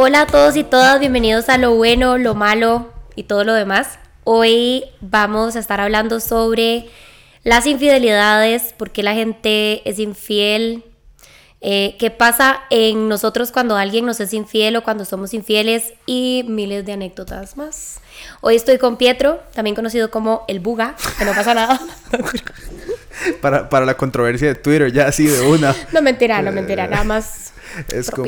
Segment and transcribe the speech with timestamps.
[0.00, 3.98] Hola a todos y todas, bienvenidos a lo bueno, lo malo y todo lo demás.
[4.22, 6.88] Hoy vamos a estar hablando sobre
[7.42, 10.84] las infidelidades, por qué la gente es infiel,
[11.60, 16.44] eh, qué pasa en nosotros cuando alguien nos es infiel o cuando somos infieles y
[16.46, 17.98] miles de anécdotas más.
[18.40, 21.80] Hoy estoy con Pietro, también conocido como el Buga, que no pasa nada.
[23.40, 25.74] para, para la controversia de Twitter, ya así de una.
[25.92, 27.52] No mentira, no mentira, nada más
[27.92, 28.26] es como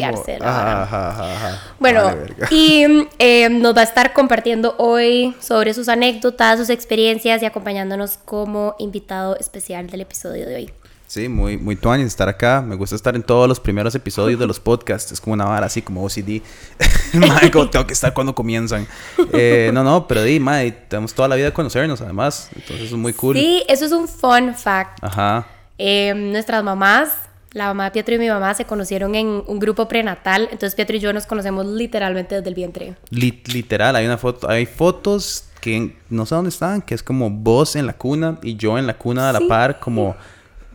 [1.79, 2.15] bueno
[2.51, 2.87] y
[3.19, 8.75] eh, nos va a estar compartiendo hoy sobre sus anécdotas sus experiencias y acompañándonos como
[8.79, 10.73] invitado especial del episodio de hoy
[11.11, 12.62] Sí, muy, muy tuanis estar acá.
[12.65, 15.11] Me gusta estar en todos los primeros episodios de los podcasts.
[15.11, 16.41] Es como una vara así como OCD.
[17.15, 18.87] Michael, tengo que estar cuando comienzan.
[19.33, 22.48] Eh, no, no, pero di, madre, tenemos toda la vida de conocernos además.
[22.55, 23.34] Entonces es muy cool.
[23.34, 25.03] Sí, eso es un fun fact.
[25.03, 25.48] Ajá.
[25.79, 27.11] Eh, nuestras mamás
[27.53, 30.97] la mamá de Pietro y mi mamá se conocieron en un grupo prenatal, entonces Pietro
[30.97, 32.95] y yo nos conocemos literalmente desde el vientre.
[33.11, 37.77] literal, hay una foto, hay fotos que no sé dónde están, que es como vos
[37.77, 40.17] en la cuna y yo en la cuna a la par, como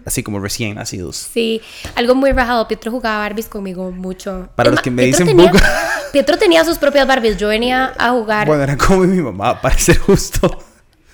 [0.06, 1.16] así como recién nacidos.
[1.16, 1.62] Sí,
[1.96, 2.68] algo muy rajado.
[2.68, 4.50] Pietro jugaba Barbies conmigo mucho.
[4.56, 5.52] Para los que me dicen tenía,
[6.14, 8.48] Pietro tenía sus propias Barbies, yo venía a jugar.
[8.48, 10.60] Bueno, era como mi mamá, para ser justo.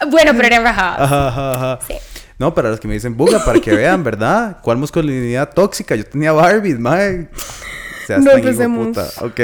[0.08, 1.00] Bueno, pero eran rajadas.
[1.00, 1.94] Ajá, ajá, Sí.
[2.42, 4.58] No, para los que me dicen buga, para que vean, ¿verdad?
[4.64, 5.95] ¿Cuál masculinidad tóxica?
[5.95, 7.28] Yo tenía Barbies, mae.
[7.31, 8.97] O sea, no empecemos.
[9.20, 9.39] Ok.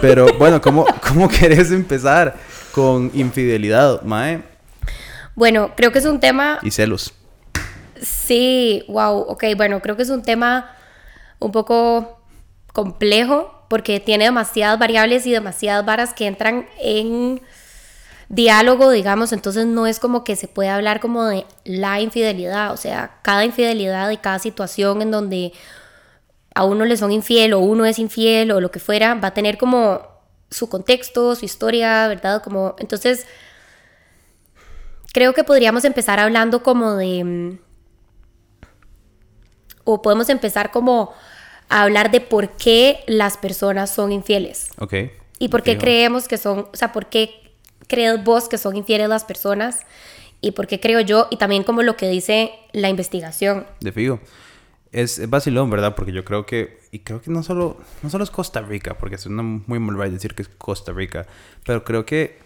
[0.00, 2.34] Pero bueno, ¿cómo, ¿cómo querés empezar
[2.72, 4.42] con infidelidad, mae?
[5.36, 6.58] Bueno, creo que es un tema...
[6.62, 7.14] Y celos.
[8.02, 10.74] Sí, wow, ok, bueno, creo que es un tema
[11.38, 12.20] un poco
[12.72, 17.40] complejo porque tiene demasiadas variables y demasiadas varas que entran en
[18.34, 22.76] diálogo, digamos, entonces no es como que se puede hablar como de la infidelidad, o
[22.76, 25.52] sea, cada infidelidad y cada situación en donde
[26.54, 29.34] a uno le son infiel o uno es infiel o lo que fuera, va a
[29.34, 30.02] tener como
[30.50, 32.42] su contexto, su historia, ¿verdad?
[32.42, 33.26] Como, entonces,
[35.12, 37.58] creo que podríamos empezar hablando como de, mm,
[39.84, 41.12] o podemos empezar como
[41.68, 44.70] a hablar de por qué las personas son infieles.
[44.78, 44.94] Ok.
[45.38, 47.43] Y por qué creemos que son, o sea, por qué
[47.86, 49.80] crees vos que son infieles las personas
[50.40, 53.66] y por qué creo yo y también como lo que dice la investigación.
[53.80, 54.20] De fijo.
[54.92, 55.94] Es, es vacilón, ¿verdad?
[55.94, 59.16] Porque yo creo que, y creo que no solo, no solo es Costa Rica, porque
[59.16, 61.26] es muy mal decir que es Costa Rica,
[61.64, 62.38] pero creo que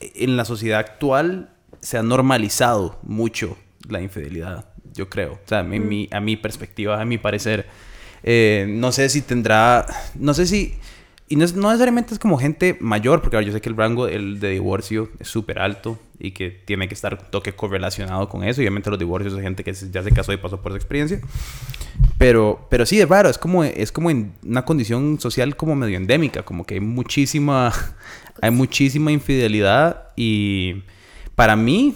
[0.00, 3.56] en la sociedad actual se ha normalizado mucho
[3.88, 5.34] la infidelidad, yo creo.
[5.34, 5.68] O sea, mm.
[5.68, 7.66] mi, a mi perspectiva, a mi parecer.
[8.22, 9.86] Eh, no sé si tendrá,
[10.16, 10.74] no sé si
[11.28, 14.50] y no, necesariamente es como gente mayor, porque yo sé que el rango el de
[14.50, 18.60] divorcio es súper alto y que tiene que estar toque correlacionado con eso.
[18.60, 21.20] Obviamente los divorcios de gente que ya se casó y pasó por esa experiencia.
[22.16, 25.96] Pero, pero sí, es raro, es como, es como en una condición social como medio
[25.96, 27.72] endémica, como que hay muchísima,
[28.40, 30.84] hay muchísima infidelidad y
[31.34, 31.94] para mí,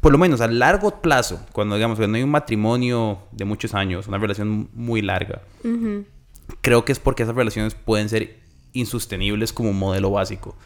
[0.00, 4.08] por lo menos a largo plazo, cuando digamos, cuando hay un matrimonio de muchos años,
[4.08, 5.42] una relación muy larga,
[6.66, 8.40] creo que es porque esas relaciones pueden ser
[8.72, 10.56] insostenibles como modelo básico.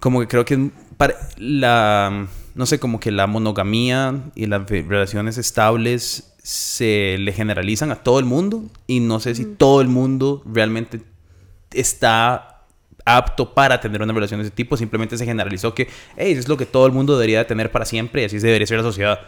[0.00, 5.36] Como que creo que para la, no sé, como que la monogamía y las relaciones
[5.36, 10.42] estables se le generalizan a todo el mundo y no sé si todo el mundo
[10.46, 11.02] realmente
[11.72, 12.62] está
[13.04, 14.78] apto para tener una relación de ese tipo.
[14.78, 17.84] Simplemente se generalizó que, hey, eso es lo que todo el mundo debería tener para
[17.84, 19.20] siempre y así debería ser la sociedad.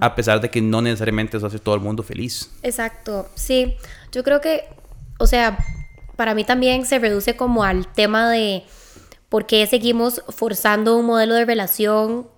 [0.00, 2.52] A pesar de que no necesariamente eso hace todo el mundo feliz.
[2.62, 3.76] Exacto, sí.
[4.12, 4.64] Yo creo que,
[5.22, 5.58] o sea,
[6.16, 8.64] para mí también se reduce como al tema de
[9.28, 12.28] por qué seguimos forzando un modelo de relación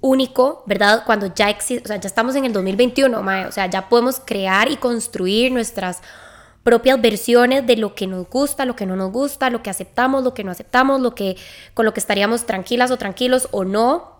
[0.00, 1.02] único, ¿verdad?
[1.04, 4.70] Cuando ya existe, o sea, ya estamos en el 2021, o sea, ya podemos crear
[4.70, 6.00] y construir nuestras
[6.62, 10.22] propias versiones de lo que nos gusta, lo que no nos gusta, lo que aceptamos,
[10.22, 11.36] lo que no aceptamos, lo que
[11.74, 14.16] con lo que estaríamos tranquilas o tranquilos o no.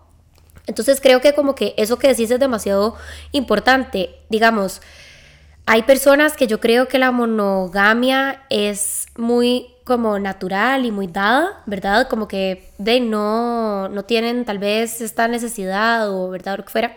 [0.67, 2.95] Entonces creo que como que eso que decís es demasiado
[3.31, 4.17] importante.
[4.29, 4.81] Digamos,
[5.71, 11.61] hay personas que yo creo que la monogamia es muy como natural y muy dada,
[11.67, 12.07] ¿verdad?
[12.07, 16.55] Como que de no, no tienen tal vez esta necesidad o, ¿verdad?
[16.55, 16.95] O lo que fuera.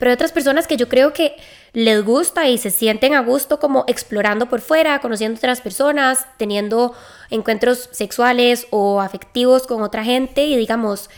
[0.00, 1.36] Pero hay otras personas que yo creo que
[1.74, 6.96] les gusta y se sienten a gusto como explorando por fuera, conociendo otras personas, teniendo
[7.30, 11.08] encuentros sexuales o afectivos con otra gente y digamos,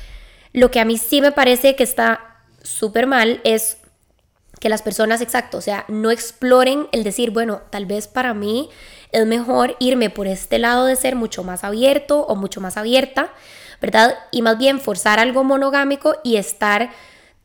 [0.52, 3.78] lo que a mí sí me parece que está súper mal es
[4.64, 8.70] que las personas, exacto, o sea, no exploren el decir, bueno, tal vez para mí
[9.12, 13.28] es mejor irme por este lado de ser mucho más abierto o mucho más abierta,
[13.82, 14.14] ¿verdad?
[14.30, 16.88] Y más bien forzar algo monogámico y estar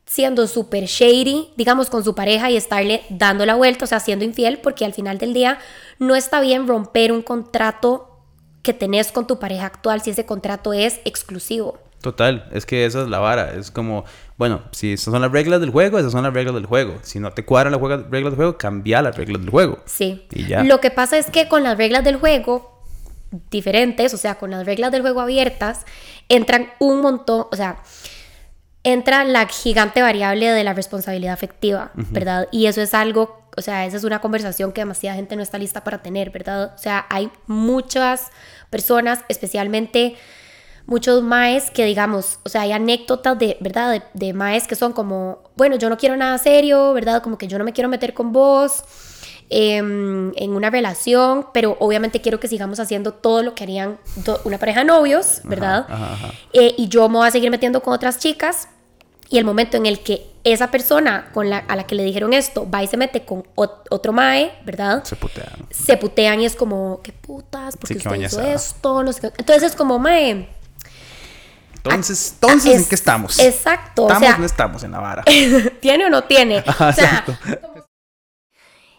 [0.06, 4.24] siendo súper shady, digamos, con su pareja y estarle dando la vuelta, o sea, siendo
[4.24, 5.60] infiel, porque al final del día
[5.98, 8.22] no está bien romper un contrato
[8.64, 11.80] que tenés con tu pareja actual si ese contrato es exclusivo.
[12.02, 13.54] Total, es que esa es la vara.
[13.54, 14.06] Es como,
[14.38, 16.98] bueno, si esas son las reglas del juego, esas son las reglas del juego.
[17.02, 19.80] Si no te cuadran las reglas del juego, cambia las reglas del juego.
[19.86, 20.26] Sí.
[20.32, 20.64] Y ya.
[20.64, 22.80] Lo que pasa es que con las reglas del juego
[23.52, 25.86] diferentes, o sea, con las reglas del juego abiertas,
[26.30, 27.82] entran un montón, o sea,
[28.84, 32.48] entra la gigante variable de la responsabilidad afectiva, ¿verdad?
[32.52, 35.58] Y eso es algo, o sea, esa es una conversación que demasiada gente no está
[35.58, 36.74] lista para tener, ¿verdad?
[36.74, 38.32] O sea, hay muchas
[38.70, 40.16] personas, especialmente
[40.90, 44.04] muchos maes que digamos, o sea, hay anécdotas de, ¿verdad?
[44.14, 47.22] De, maes que son como, bueno, yo no quiero nada serio, ¿verdad?
[47.22, 48.84] Como que yo no me quiero meter con vos
[49.50, 54.00] em, en una relación, pero obviamente quiero que sigamos haciendo todo lo que harían
[54.44, 55.88] una pareja de novios, ¿verdad?
[56.54, 58.68] Eh, y yo me voy a seguir metiendo con otras chicas.
[59.32, 62.34] Y el momento en el que esa persona con la, a la que le dijeron
[62.34, 65.04] esto va y se mete con otro mae, ¿verdad?
[65.04, 65.68] Se putean.
[65.70, 67.78] Se putean y es como, ¿qué putas?
[67.78, 69.02] ¿Por qué usted hizo esto?
[69.38, 70.50] Entonces es como, mae,
[71.84, 73.40] entonces, entonces ¿en qué estamos?
[73.40, 74.08] Exacto.
[74.08, 75.24] ¿Estamos o no estamos en la vara?
[75.82, 76.60] ¿Tiene o no tiene?
[76.80, 77.26] o sea,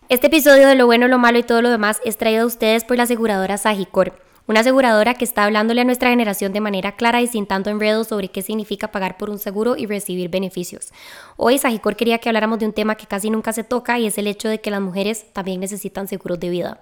[0.09, 2.85] este episodio de Lo Bueno, Lo Malo y todo lo demás es traído a ustedes
[2.85, 7.21] por la aseguradora Sagicor, una aseguradora que está hablándole a nuestra generación de manera clara
[7.23, 10.89] y sin tanto enredo sobre qué significa pagar por un seguro y recibir beneficios.
[11.37, 14.19] Hoy Sagicor quería que habláramos de un tema que casi nunca se toca y es
[14.19, 16.81] el hecho de que las mujeres también necesitan seguros de vida.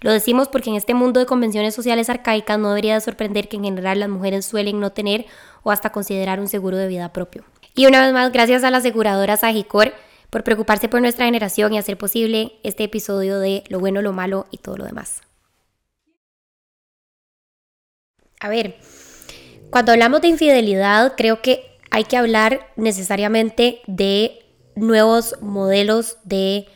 [0.00, 3.56] Lo decimos porque en este mundo de convenciones sociales arcaicas no debería de sorprender que
[3.56, 5.26] en general las mujeres suelen no tener
[5.64, 7.44] o hasta considerar un seguro de vida propio.
[7.74, 9.92] Y una vez más, gracias a la aseguradora Sagicor
[10.30, 14.46] por preocuparse por nuestra generación y hacer posible este episodio de lo bueno, lo malo
[14.50, 15.22] y todo lo demás.
[18.40, 18.76] A ver,
[19.70, 24.44] cuando hablamos de infidelidad, creo que hay que hablar necesariamente de
[24.76, 26.68] nuevos modelos de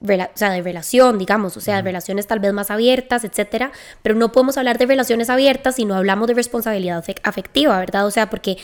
[0.00, 3.72] o sea, de relación, digamos, o sea, de relaciones tal vez más abiertas, etcétera,
[4.02, 8.06] pero no podemos hablar de relaciones abiertas si no hablamos de responsabilidad afectiva, ¿verdad?
[8.06, 8.58] O sea, porque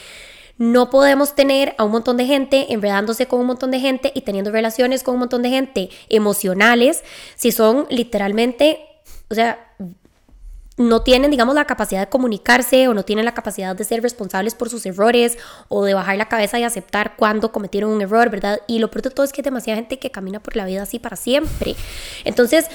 [0.58, 4.20] no podemos tener a un montón de gente enredándose con un montón de gente y
[4.20, 7.02] teniendo relaciones con un montón de gente emocionales
[7.36, 8.80] si son literalmente,
[9.30, 9.71] o sea,
[10.78, 14.54] no tienen, digamos, la capacidad de comunicarse o no tienen la capacidad de ser responsables
[14.54, 15.36] por sus errores
[15.68, 18.60] o de bajar la cabeza y aceptar cuando cometieron un error, ¿verdad?
[18.66, 20.82] Y lo peor de todo es que hay demasiada gente que camina por la vida
[20.82, 21.76] así para siempre.
[22.24, 22.68] Entonces,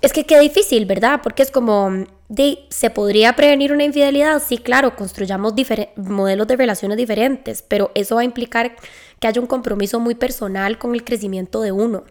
[0.00, 1.20] es que qué difícil, ¿verdad?
[1.22, 1.90] Porque es como,
[2.28, 4.42] de, ¿se podría prevenir una infidelidad?
[4.46, 5.54] Sí, claro, construyamos
[5.96, 8.76] modelos de relaciones diferentes, pero eso va a implicar
[9.20, 12.04] que haya un compromiso muy personal con el crecimiento de uno.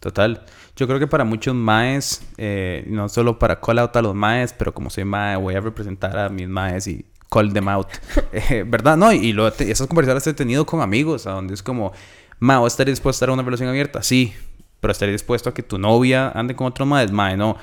[0.00, 0.44] Total.
[0.78, 4.52] Yo creo que para muchos maes, eh, no solo para call out a los maes,
[4.52, 7.88] pero como soy mae, voy a representar a mis maes y call them out.
[8.32, 8.96] Eh, ¿Verdad?
[8.96, 11.92] No, y lo, esas conversaciones he tenido con amigos, a donde es como,
[12.38, 14.04] ma, ¿vos estarías dispuesto a estar en una relación abierta?
[14.04, 14.32] Sí,
[14.78, 17.56] pero estarías dispuesto a que tu novia ande con otro maes, mae, no.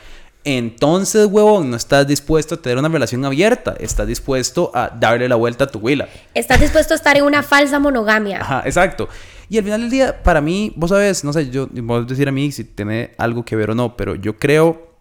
[0.48, 3.76] Entonces, huevón, no estás dispuesto a tener una relación abierta.
[3.80, 6.08] Estás dispuesto a darle la vuelta a tu huila.
[6.36, 8.42] Estás dispuesto a estar en una falsa monogamia.
[8.42, 9.10] Ajá, exacto.
[9.50, 12.32] Y al final del día, para mí, vos sabes, no sé, yo, vos decir a
[12.32, 14.92] mí si tiene algo que ver o no, pero yo creo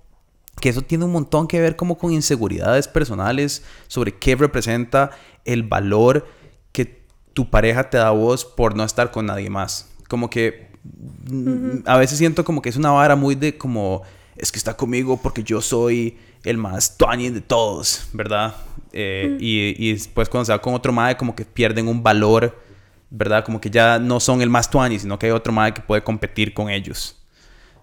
[0.61, 5.11] que eso tiene un montón que ver como con inseguridades personales sobre qué representa
[5.44, 6.26] el valor
[6.73, 7.05] que
[7.35, 9.90] tu pareja te da a vos por no estar con nadie más.
[10.08, 10.70] Como que
[11.31, 14.04] mm, a veces siento como que es una vara muy de como
[14.45, 18.55] es que está conmigo porque yo soy el más tuani de todos, ¿verdad?
[18.93, 22.55] Eh, y, y, después cuando se va con otro madre como que pierden un valor
[23.17, 23.45] ¿verdad?
[23.45, 26.03] Como que ya no son el más tuani, sino que hay otro más que puede
[26.03, 27.17] competir con ellos.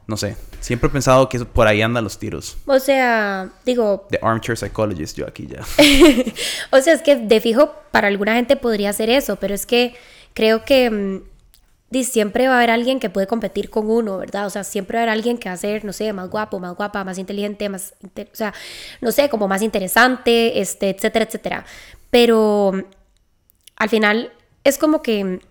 [0.05, 2.57] No sé, siempre he pensado que por ahí andan los tiros.
[2.65, 4.07] O sea, digo...
[4.09, 5.61] The armchair psychologist, yo aquí ya.
[6.77, 9.95] o sea, es que de fijo para alguna gente podría ser eso, pero es que
[10.33, 11.21] creo que mm,
[12.03, 14.45] siempre va a haber alguien que puede competir con uno, ¿verdad?
[14.45, 16.59] O sea, siempre va a haber alguien que va a ser, no sé, más guapo,
[16.59, 18.53] más guapa, más inteligente, más, o sea,
[19.01, 21.65] no sé, como más interesante, este, etcétera, etcétera.
[22.09, 22.73] Pero
[23.75, 24.31] al final
[24.63, 25.41] es como que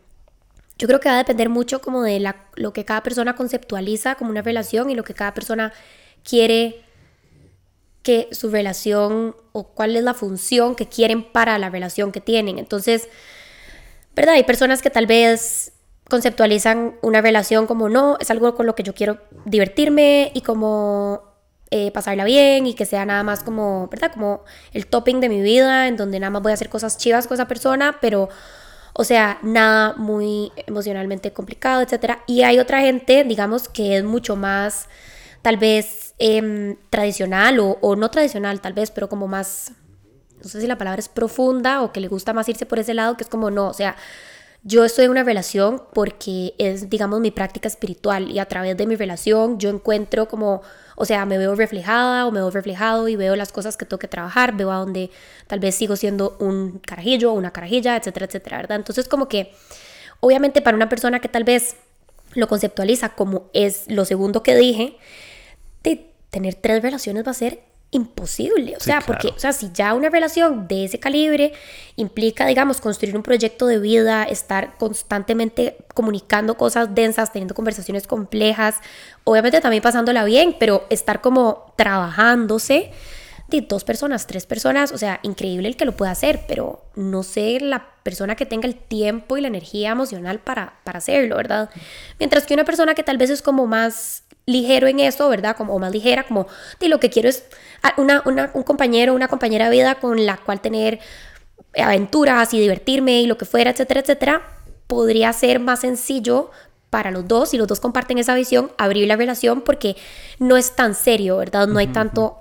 [0.79, 4.15] yo creo que va a depender mucho como de la, lo que cada persona conceptualiza
[4.15, 5.75] como una relación y lo que cada persona
[6.25, 6.83] quiere
[8.03, 12.59] que su relación o cuál es la función que quieren para la relación que tienen.
[12.59, 13.09] Entonces,
[14.17, 14.37] ¿verdad?
[14.37, 15.73] Hay personas que tal vez
[16.11, 21.23] conceptualizan una relación como no, es algo con lo que yo quiero divertirme y como
[21.71, 24.13] eh, pasarla bien y que sea nada más como, ¿verdad?
[24.13, 27.27] Como el topping de mi vida, en donde nada más voy a hacer cosas chivas
[27.27, 28.29] con esa persona, pero
[28.93, 32.19] o sea, nada muy emocionalmente complicado, etc.
[32.27, 34.89] Y hay otra gente, digamos, que es mucho más,
[35.43, 39.73] tal vez, em, tradicional o, o, no tradicional, tal vez, pero como más,
[40.43, 42.95] no sé si la palabra es profunda o que le gusta más irse por ese
[42.95, 43.97] lado, que es como, no, o sea,
[44.63, 48.87] yo estoy en una relación porque es, digamos, mi práctica espiritual y a través de
[48.87, 50.63] mi relación yo encuentro como,
[50.97, 53.99] o sea, me veo reflejada o me veo reflejado y veo las cosas que tengo
[53.99, 55.11] que trabajar, veo a donde
[55.47, 58.77] tal vez sigo siendo un carajillo o una carajilla, etcétera, etcétera, ¿verdad?
[58.77, 59.53] Entonces como que,
[60.21, 61.77] obviamente para una persona que tal vez
[62.35, 64.99] lo conceptualiza como es lo segundo que dije,
[65.83, 68.77] de tener tres relaciones va a ser imposible.
[68.77, 71.53] O sea, porque, o sea, si ya una relación de ese calibre
[71.97, 78.77] implica, digamos, construir un proyecto de vida, estar constantemente comunicando cosas densas, teniendo conversaciones complejas,
[79.25, 82.93] obviamente también pasándola bien, pero estar como trabajándose
[83.49, 87.25] de dos personas, tres personas, o sea, increíble el que lo pueda hacer, pero no
[87.25, 91.69] sé la persona que tenga el tiempo y la energía emocional para, para hacerlo, ¿verdad?
[92.21, 95.57] Mientras que una persona que tal vez es como más ligero en eso, ¿verdad?
[95.57, 96.47] Como, o más ligera, como,
[96.79, 97.45] de lo que quiero es
[97.97, 101.01] una, una, un compañero, una compañera de vida con la cual tener
[101.77, 104.43] aventuras y divertirme y lo que fuera, etcétera, etcétera,
[104.87, 106.51] podría ser más sencillo
[106.91, 109.97] para los dos, y los dos comparten esa visión, abrir la relación porque
[110.41, 111.69] no es tan serio, ¿verdad?
[111.69, 112.37] No hay tanto...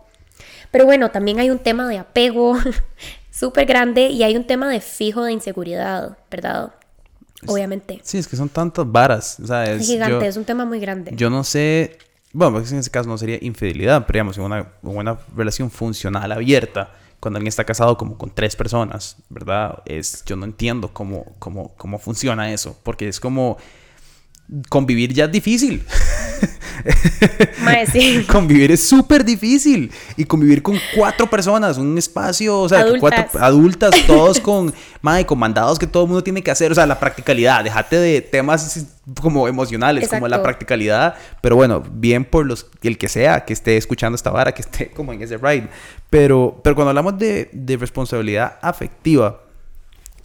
[0.72, 2.58] Pero bueno, también hay un tema de apego
[3.32, 6.72] súper grande y hay un tema de fijo de inseguridad, ¿verdad?
[7.48, 8.00] Obviamente.
[8.03, 9.39] Sí, es que son tantas varas.
[9.41, 11.12] O sea, es, gigante, es un tema muy grande.
[11.15, 11.98] Yo no sé,
[12.34, 16.91] bueno, en ese caso no sería infidelidad, pero digamos, en una, una relación funcional abierta,
[17.19, 19.81] cuando alguien está casado como con tres personas, ¿verdad?
[19.86, 23.58] Es, yo no entiendo cómo, cómo, cómo funciona eso, porque es como
[24.70, 25.84] convivir ya es difícil.
[28.32, 29.91] convivir es súper difícil.
[30.18, 33.00] Y convivir con cuatro personas, un espacio, o sea, adultas.
[33.00, 36.72] cuatro adultas, todos con, madre, con mandados que todo el mundo tiene que hacer.
[36.72, 37.63] O sea, la practicalidad.
[37.63, 38.88] Déjate de temas
[39.22, 41.15] como emocionales, como la practicalidad.
[41.41, 44.89] Pero bueno, bien por los, el que sea que esté escuchando esta vara, que esté
[44.91, 45.68] como en ese ride.
[46.10, 49.41] Pero, pero cuando hablamos de, de responsabilidad afectiva,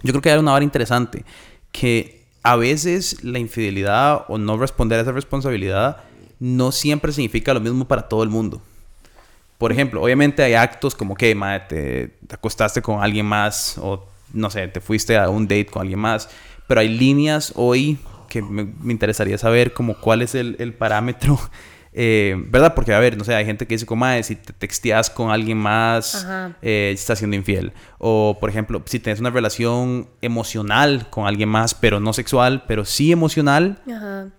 [0.02, 1.24] yo creo que hay una vara interesante.
[1.72, 5.96] Que a veces la infidelidad o no responder a esa responsabilidad
[6.38, 8.60] no siempre significa lo mismo para todo el mundo.
[9.56, 11.34] Por ejemplo, obviamente hay actos como que
[11.68, 15.98] te, acostaste con alguien más o no sé, te fuiste a un date con alguien
[15.98, 16.28] más,
[16.66, 17.98] pero hay líneas hoy
[18.28, 21.40] que me, interesaría saber como cuál es el, el parámetro
[21.96, 22.74] eh, ¿Verdad?
[22.74, 25.56] Porque, a ver, no sé, hay gente que dice como, si te texteas con alguien
[25.58, 26.26] más,
[26.60, 27.72] eh, estás siendo infiel.
[27.98, 32.84] O, por ejemplo, si tienes una relación emocional con alguien más, pero no sexual, pero
[32.84, 33.78] sí emocional,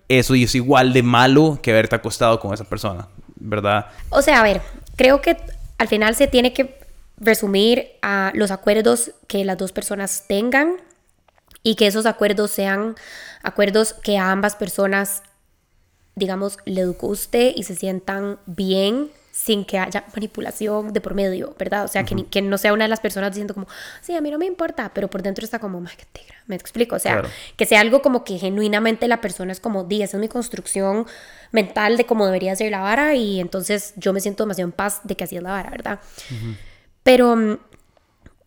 [0.10, 3.88] eso es igual de malo que haberte acostado con esa persona, ¿verdad?
[4.10, 4.62] O sea, a ver,
[4.98, 5.38] creo que
[5.78, 6.78] al final se tiene que
[7.18, 10.74] resumir a los acuerdos que las dos personas tengan
[11.64, 12.96] y que esos acuerdos sean
[13.44, 15.24] acuerdos que a ambas personas
[16.16, 21.84] digamos, le guste y se sientan bien sin que haya manipulación de por medio, ¿verdad?
[21.84, 23.68] O sea, que, que, no sea una de las personas diciendo como,
[24.00, 26.96] sí, a mí no me importa, pero por dentro está como, que tigra, me explico,
[26.96, 27.22] o sea,
[27.58, 31.06] que sea algo como que genuinamente la persona es como, di, esa es mi construcción
[31.52, 35.02] mental de cómo debería ser la vara y entonces yo me siento demasiado en paz
[35.04, 36.00] de que así es la vara, ¿verdad?
[37.04, 37.58] Pero mm,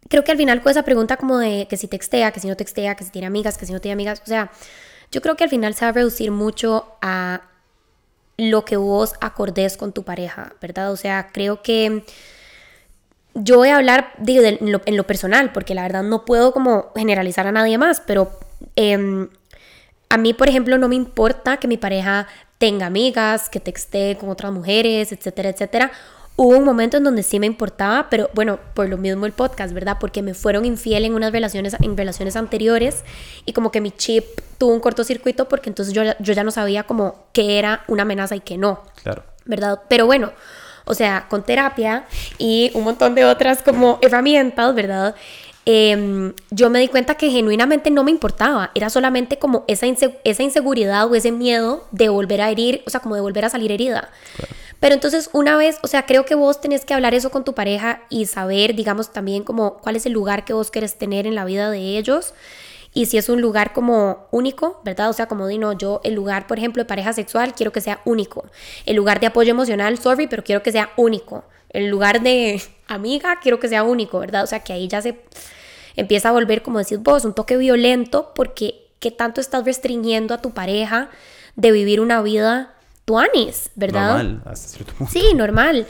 [0.09, 2.57] creo que al final con esa pregunta como de que si textea, que si no
[2.57, 4.51] textea, que si tiene amigas, que si no tiene amigas, o sea,
[5.13, 7.43] yo creo que al final se va a reducir mucho a
[8.39, 10.93] lo que vos acordés con tu pareja, ¿verdad?
[10.93, 12.05] O sea, creo que
[13.35, 17.53] yo voy a hablar en, lo, personal, porque la verdad no puedo como generalizar a
[17.53, 18.31] nadie más, pero
[18.77, 19.29] em,
[20.09, 22.29] a mí, por ejemplo, no me importa que mi pareja
[22.59, 25.91] tenga amigas, que texte con otras mujeres, etcétera, etcétera.
[26.41, 29.75] Hubo un momento en donde sí me importaba, pero bueno, por lo mismo el podcast,
[29.75, 29.97] ¿verdad?
[29.99, 33.03] Porque me fueron infiel en unas relaciones, en relaciones anteriores
[33.45, 34.25] y como que mi chip
[34.57, 38.37] tuvo un cortocircuito porque entonces yo, yo ya no sabía como qué era una amenaza
[38.37, 38.85] y qué no.
[39.03, 39.25] Claro.
[39.47, 39.81] ¿Verdad?
[39.89, 40.31] Pero bueno,
[40.85, 42.07] o sea, con terapia
[42.39, 45.17] y un montón de otras como herramientas, ¿verdad?
[45.65, 49.87] Em, yo me di cuenta que genuinamente no me importaba, era solamente como esa,
[50.23, 53.51] esa inseguridad o ese miedo de volver a herir, o sea, como de volver a
[53.51, 54.09] salir herida.
[54.37, 54.55] Claro.
[54.81, 57.55] Pero entonces una vez, o sea, creo que vos tenés que hablar eso con tu
[57.55, 61.35] pareja y saber, digamos, también como cuál es el lugar que vos querés tener en
[61.35, 62.35] la vida de ellos.
[62.95, 65.11] Y si es un lugar como único, ¿verdad?
[65.11, 68.01] O sea, como digo, yo el lugar, por ejemplo, de pareja sexual, quiero que sea
[68.05, 68.47] único.
[68.87, 71.45] El lugar de apoyo emocional, sorry, pero quiero que sea único.
[71.71, 74.45] El lugar de amiga, quiero que sea único, ¿verdad?
[74.45, 75.21] O sea, que ahí ya se
[75.97, 80.39] empieza a volver, como decís vos, un toque violento porque ¿qué tanto estás restringiendo a
[80.41, 81.11] tu pareja
[81.57, 82.75] de vivir una vida
[83.09, 84.19] tuanis, ¿verdad?
[84.19, 85.11] Normal, hasta cierto punto.
[85.11, 85.87] Sí, normal.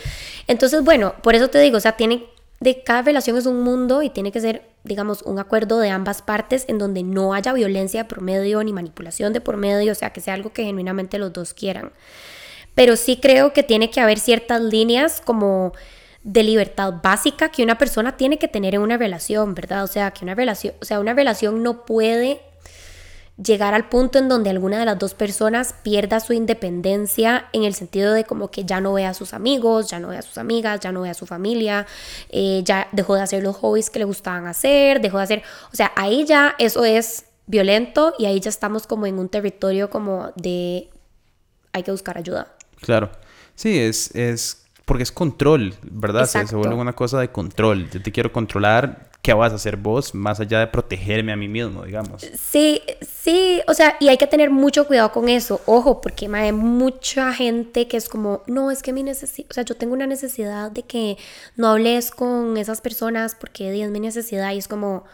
[0.47, 2.27] Entonces, bueno, por eso te digo, o sea, tiene,
[2.61, 6.23] de cada relación es un mundo y tiene que ser, digamos, un acuerdo de ambas
[6.23, 9.95] partes en donde no haya violencia de por medio ni manipulación de por medio, o
[9.97, 11.91] sea, que sea algo que genuinamente los dos quieran.
[12.77, 15.73] Pero sí creo que tiene que haber ciertas líneas como
[16.23, 19.83] de libertad básica que una persona tiene que tener en una relación, ¿verdad?
[19.83, 22.41] O sea, que una relación, o sea, una relación no puede
[23.42, 27.75] llegar al punto en donde alguna de las dos personas pierda su independencia en el
[27.75, 30.38] sentido de como que ya no ve a sus amigos, ya no ve a sus
[30.38, 31.87] amigas, ya no ve a su familia,
[32.30, 35.42] eh, ya dejó de hacer los hobbies que le gustaban hacer, dejó de hacer,
[35.73, 39.88] o sea, ahí ya eso es violento y ahí ya estamos como en un territorio
[39.88, 40.90] como de
[41.73, 42.49] hay que buscar ayuda.
[42.80, 43.11] Claro,
[43.54, 44.58] sí, es, es
[44.88, 46.26] porque es control, ¿verdad?
[46.26, 47.88] Se, se, vuelve una cosa de control.
[47.90, 51.49] Yo te quiero controlar ¿qué vas a hacer vos más allá de protegerme a mí
[51.49, 52.23] mismo, digamos?
[52.35, 56.52] Sí, sí, o sea, y hay que tener mucho cuidado con eso, ojo, porque hay
[56.52, 60.07] mucha gente que es como, no, es que mi necesidad, o sea, yo tengo una
[60.07, 61.18] necesidad de que
[61.57, 65.04] no hables con esas personas porque es mi necesidad y es como,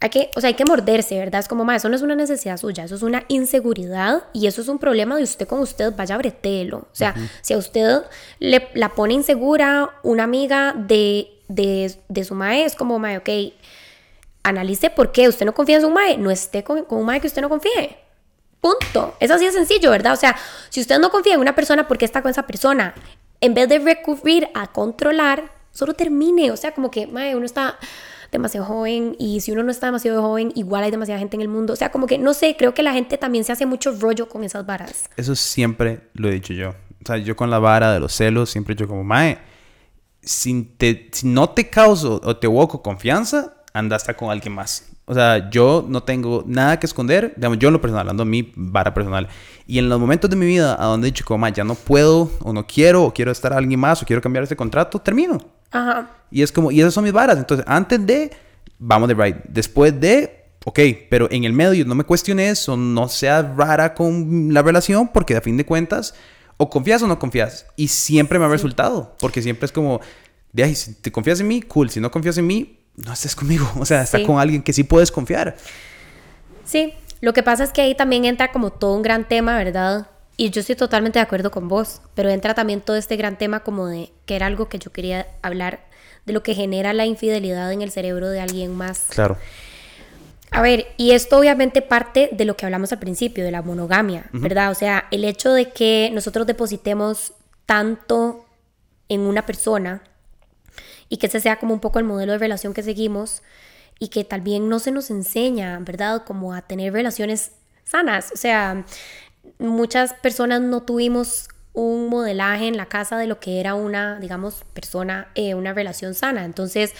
[0.00, 1.40] hay que, o sea, hay que morderse, ¿verdad?
[1.40, 4.60] Es como, ma, eso no es una necesidad suya, eso es una inseguridad y eso
[4.62, 6.78] es un problema de usted con usted, vaya bretelo.
[6.78, 8.02] O sea, si a usted
[8.38, 13.28] le, la pone insegura una amiga de de, su mae es como, mae, ok,
[14.42, 17.26] analice por qué usted no confía en su mae, no esté con, un mae que
[17.26, 17.98] usted no confíe.
[18.60, 19.16] Punto.
[19.20, 20.12] Es así de sencillo, ¿verdad?
[20.12, 20.36] O sea,
[20.68, 22.94] si usted no confía en una persona, ¿por qué está con esa persona?
[23.40, 26.50] En vez de recurrir a controlar, solo termine.
[26.50, 27.78] O sea, como que, mae, uno está
[28.30, 31.48] demasiado joven y si uno no está demasiado joven, igual hay demasiada gente en el
[31.48, 31.72] mundo.
[31.72, 34.28] O sea, como que, no sé, creo que la gente también se hace mucho rollo
[34.28, 35.08] con esas varas.
[35.16, 36.70] Eso siempre lo he dicho yo.
[36.70, 39.38] O sea, yo con la vara de los celos, siempre he dicho como, mae,
[40.22, 44.88] si, te, si no te causo o te evoco confianza, anda hasta con alguien más.
[45.06, 48.30] O sea, yo no tengo nada que esconder, digamos, yo en lo personal, hablando de
[48.30, 49.26] mi vara personal.
[49.66, 52.30] Y en los momentos de mi vida a donde he dicho, como, ya no puedo,
[52.42, 55.57] o no quiero, o quiero estar a alguien más, o quiero cambiar ese contrato, termino.
[55.70, 56.10] Ajá.
[56.30, 57.38] Y es como, y esas son mis varas.
[57.38, 58.30] Entonces, antes de,
[58.78, 59.36] vamos de right.
[59.48, 64.52] Después de, ok, pero en el medio no me cuestiones o no sea rara con
[64.52, 66.14] la relación, porque a fin de cuentas,
[66.56, 67.66] o confías o no confías.
[67.76, 70.00] Y siempre me ha resultado, porque siempre es como,
[70.52, 73.70] de si te confías en mí, cool, si no confías en mí, no estés conmigo,
[73.78, 75.56] o sea, está con alguien que sí puedes confiar.
[76.64, 80.08] Sí, lo que pasa es que ahí también entra como todo un gran tema, ¿verdad?
[80.40, 83.60] Y yo estoy totalmente de acuerdo con vos, pero entra también todo este gran tema
[83.64, 85.80] como de que era algo que yo quería hablar
[86.26, 89.06] de lo que genera la infidelidad en el cerebro de alguien más.
[89.08, 89.36] Claro.
[90.52, 94.30] A ver, y esto obviamente parte de lo que hablamos al principio, de la monogamia,
[94.32, 94.70] ¿verdad?
[94.70, 97.32] O sea, el hecho de que nosotros depositemos
[97.66, 98.46] tanto
[99.08, 100.04] en una persona
[101.08, 103.42] y que ese sea como un poco el modelo de relación que seguimos
[103.98, 106.22] y que también no se nos enseña, ¿verdad?
[106.24, 107.50] Como a tener relaciones
[107.84, 108.30] sanas.
[108.32, 108.84] O sea,
[109.58, 114.64] muchas personas no tuvimos un modelaje en la casa de lo que era una, digamos,
[114.72, 116.44] persona, eh, una relación sana.
[116.44, 116.92] Entonces,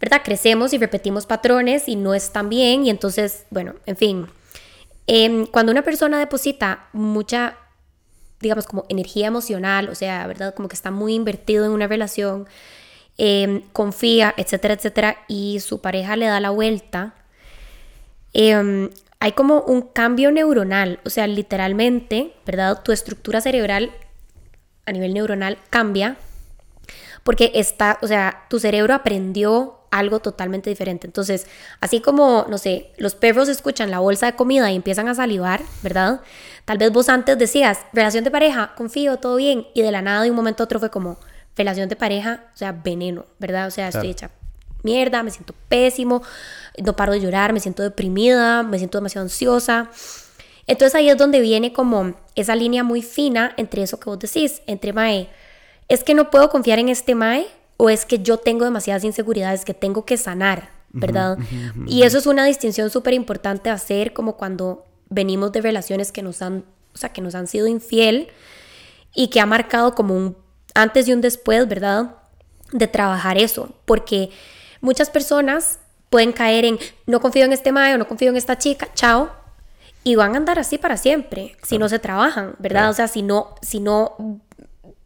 [0.00, 0.22] ¿verdad?
[0.24, 4.26] Crecemos y repetimos patrones y no están bien y entonces, bueno, en fin.
[5.06, 7.56] Em, cuando una persona deposita mucha,
[8.40, 10.54] digamos, como energía emocional, o sea, ¿verdad?
[10.54, 12.46] Como que está muy invertido en una relación,
[13.18, 17.14] em, confía, etcétera, etcétera, y su pareja le da la vuelta,
[18.32, 18.90] em,
[19.24, 22.82] hay como un cambio neuronal, o sea, literalmente, ¿verdad?
[22.82, 23.90] Tu estructura cerebral
[24.84, 26.18] a nivel neuronal cambia
[27.22, 31.06] porque está, o sea, tu cerebro aprendió algo totalmente diferente.
[31.06, 31.46] Entonces,
[31.80, 35.62] así como, no sé, los perros escuchan la bolsa de comida y empiezan a salivar,
[35.82, 36.20] ¿verdad?
[36.66, 40.22] Tal vez vos antes decías, relación de pareja, confío, todo bien, y de la nada
[40.22, 41.16] de un momento a otro fue como,
[41.56, 43.68] relación de pareja, o sea, veneno, ¿verdad?
[43.68, 44.32] O sea, estoy hecha
[44.84, 46.22] mierda, me siento pésimo,
[46.82, 49.90] no paro de llorar, me siento deprimida, me siento demasiado ansiosa.
[50.66, 54.62] Entonces ahí es donde viene como esa línea muy fina entre eso que vos decís,
[54.66, 55.28] entre Mae,
[55.88, 59.64] es que no puedo confiar en este Mae o es que yo tengo demasiadas inseguridades
[59.64, 61.38] que tengo que sanar, ¿verdad?
[61.86, 66.40] y eso es una distinción súper importante hacer como cuando venimos de relaciones que nos
[66.40, 68.28] han, o sea, que nos han sido infiel
[69.14, 70.36] y que ha marcado como un
[70.74, 72.16] antes y un después, ¿verdad?
[72.72, 74.30] De trabajar eso, porque
[74.84, 75.78] muchas personas
[76.10, 79.32] pueden caer en no confío en este mae o no confío en esta chica, chao,
[80.04, 82.90] y van a andar así para siempre si no se trabajan, ¿verdad?
[82.90, 84.40] O sea, si no, si no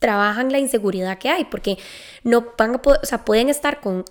[0.01, 1.79] trabajan la inseguridad que hay, porque
[2.25, 4.05] no van a poder, o sea, pueden estar con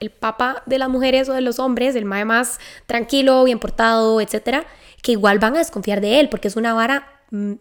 [0.00, 4.20] el papa de las mujeres o de los hombres, el mae más tranquilo, bien portado,
[4.20, 4.64] etcétera,
[5.02, 7.54] que igual van a desconfiar de él, porque es una vara mm,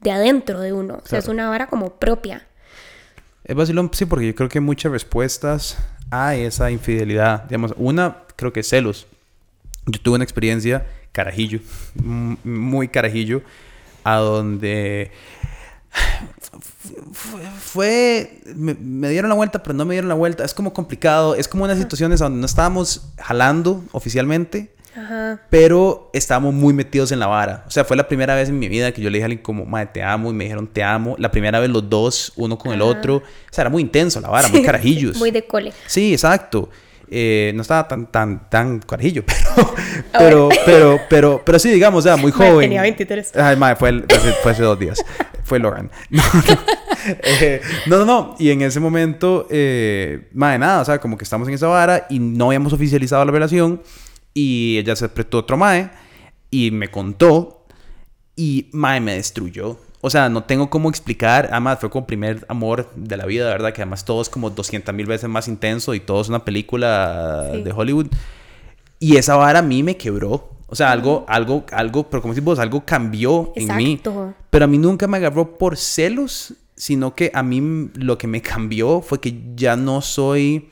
[0.00, 2.48] de adentro de uno, o sea, es una vara como propia.
[3.44, 5.78] Es vacilón, sí, porque yo creo que muchas respuestas
[6.10, 7.44] a esa infidelidad.
[7.44, 9.06] Digamos, una, creo que celos.
[9.86, 11.60] Yo tuve una experiencia, carajillo,
[11.94, 13.42] muy carajillo,
[14.04, 15.10] a donde
[17.60, 20.44] fue, me, dieron la vuelta, pero no me dieron la vuelta.
[20.44, 21.34] Es como complicado.
[21.34, 24.74] Es como unas situaciones donde no estábamos jalando oficialmente,
[25.50, 27.64] pero estábamos muy metidos en la vara.
[27.66, 29.42] O sea, fue la primera vez en mi vida que yo le dije a alguien
[29.42, 31.16] como, madre, te amo, y me dijeron, te amo.
[31.18, 33.16] La primera vez los dos, uno con el otro.
[33.16, 35.16] O sea, era muy intenso la vara, muy carajillos.
[35.18, 35.72] Muy de cole.
[35.86, 36.68] Sí, exacto.
[37.14, 39.68] Eh, no estaba tan, tan, tan carajillo, pero,
[40.18, 42.60] pero, pero, pero, pero, sí, digamos, ya muy joven.
[42.60, 43.36] tenía 23.
[43.36, 44.06] Ay, madre, fue, el-
[44.42, 44.98] fue hace- dos días.
[45.44, 45.90] Fue Lauren.
[46.08, 46.58] No, no.
[47.22, 48.34] Eh, no, no, no.
[48.38, 52.06] Y en ese momento, eh, madre, nada, o sea, como que estamos en esa vara
[52.08, 53.82] y no habíamos oficializado la relación.
[54.34, 55.90] Y ella se apretó otro mae
[56.50, 57.66] y me contó.
[58.36, 59.78] Y mae me destruyó.
[60.00, 61.48] O sea, no tengo cómo explicar.
[61.52, 63.72] Además, fue como primer amor de la vida, ¿verdad?
[63.72, 67.50] Que además todo es como 200 mil veces más intenso y todo es una película
[67.52, 67.62] Sí.
[67.62, 68.06] de Hollywood.
[68.98, 70.50] Y esa vara a mí me quebró.
[70.66, 73.92] O sea, algo, algo, algo, pero como decís vos, algo cambió en mí.
[73.92, 74.34] Exacto.
[74.48, 78.40] Pero a mí nunca me agarró por celos, sino que a mí lo que me
[78.40, 80.70] cambió fue que ya no soy,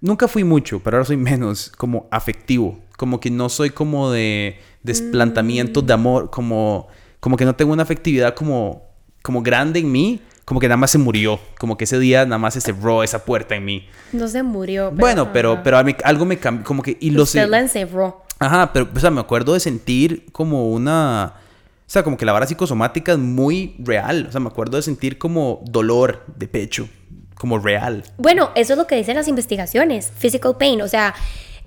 [0.00, 4.58] nunca fui mucho, pero ahora soy menos como afectivo, como que no soy como de
[4.82, 6.88] desplantamiento de amor, como,
[7.20, 8.88] como que no tengo una afectividad como,
[9.22, 12.38] como grande en mí, como que nada más se murió, como que ese día nada
[12.38, 13.86] más se cerró esa puerta en mí.
[14.12, 14.90] No se murió.
[14.90, 15.62] bueno, pero, ajá.
[15.62, 17.22] pero a mí algo me cambió, como que, y lo.
[17.22, 18.24] Usted la encerró.
[18.40, 21.34] Ajá, pero o sea, me acuerdo de sentir como una...
[21.36, 24.26] O sea, como que la vara psicosomática es muy real.
[24.28, 26.88] O sea, me acuerdo de sentir como dolor de pecho,
[27.36, 28.02] como real.
[28.16, 31.14] Bueno, eso es lo que dicen las investigaciones, physical pain, o sea,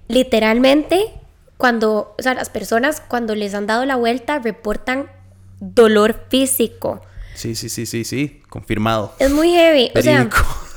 [0.09, 1.20] literalmente
[1.61, 5.11] cuando, o sea, las personas cuando les han dado la vuelta reportan
[5.59, 7.03] dolor físico.
[7.35, 9.13] Sí, sí, sí, sí, sí, confirmado.
[9.19, 10.27] Es muy heavy, o sea,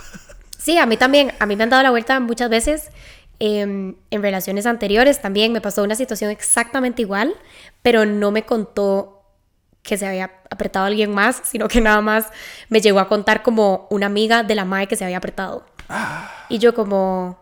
[0.58, 2.90] sí, a mí también, a mí me han dado la vuelta muchas veces
[3.38, 7.34] em, en relaciones anteriores también me pasó una situación exactamente igual,
[7.80, 9.22] pero no me contó
[9.82, 12.26] que se había apretado alguien más, sino que nada más
[12.68, 15.64] me llegó a contar como una amiga de la madre que se había apretado.
[16.50, 17.38] Y yo como,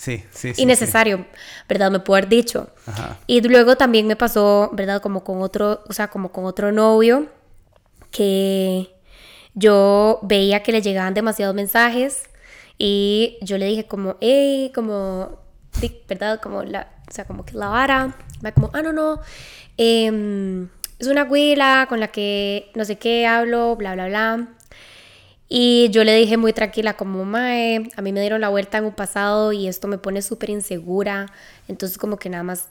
[0.00, 0.62] Sí, sí, sí.
[0.62, 1.26] innecesario,
[1.68, 1.90] ¿verdad?
[1.90, 2.70] Me puedo haber dicho.
[2.86, 3.18] Ajá.
[3.26, 5.02] Y luego también me pasó, ¿verdad?
[5.02, 7.26] Como con otro, o sea, como con otro novio
[8.10, 8.88] que
[9.52, 12.30] yo veía que le llegaban demasiados mensajes
[12.78, 15.38] y yo le dije como, hey, como,
[16.08, 16.40] ¿verdad?
[16.40, 19.20] Como la, o sea, como que la vara, va como, ah, no, no,
[19.76, 24.48] em, es una güila con la que no sé qué hablo, bla, bla, bla.
[25.52, 28.84] Y yo le dije muy tranquila, como, Mae, a mí me dieron la vuelta en
[28.84, 31.26] un pasado y esto me pone súper insegura.
[31.66, 32.68] Entonces, como que nada más,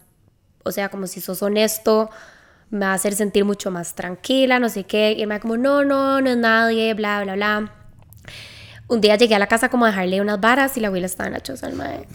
[0.63, 2.09] o sea, como si sos honesto,
[2.69, 5.11] me va a hacer sentir mucho más tranquila, no sé qué.
[5.11, 7.73] Y me como, no, no, no es nadie, bla, bla, bla.
[8.87, 11.27] Un día llegué a la casa como a dejarle unas varas y la abuela estaba
[11.27, 12.07] en la choza del mae.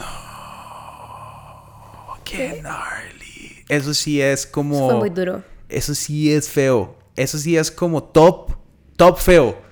[2.24, 3.66] Qué gnarly.
[3.68, 4.77] Eso sí es como...
[4.77, 5.44] Eso fue muy duro.
[5.68, 6.96] Eso sí es feo.
[7.16, 8.53] Eso sí es como top,
[8.96, 9.63] top feo.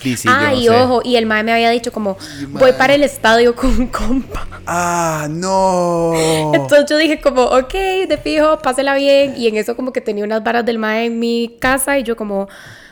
[0.00, 0.70] Sí, ah, yo no y sé.
[0.70, 2.16] ojo, y el mae me había dicho como,
[2.48, 4.46] voy para el estadio con un compa.
[4.66, 6.12] Ah, no.
[6.54, 7.72] Entonces yo dije como, ok,
[8.08, 9.34] de fijo, pásela bien.
[9.36, 12.16] Y en eso como que tenía unas varas del mae en mi casa y yo
[12.16, 12.48] como,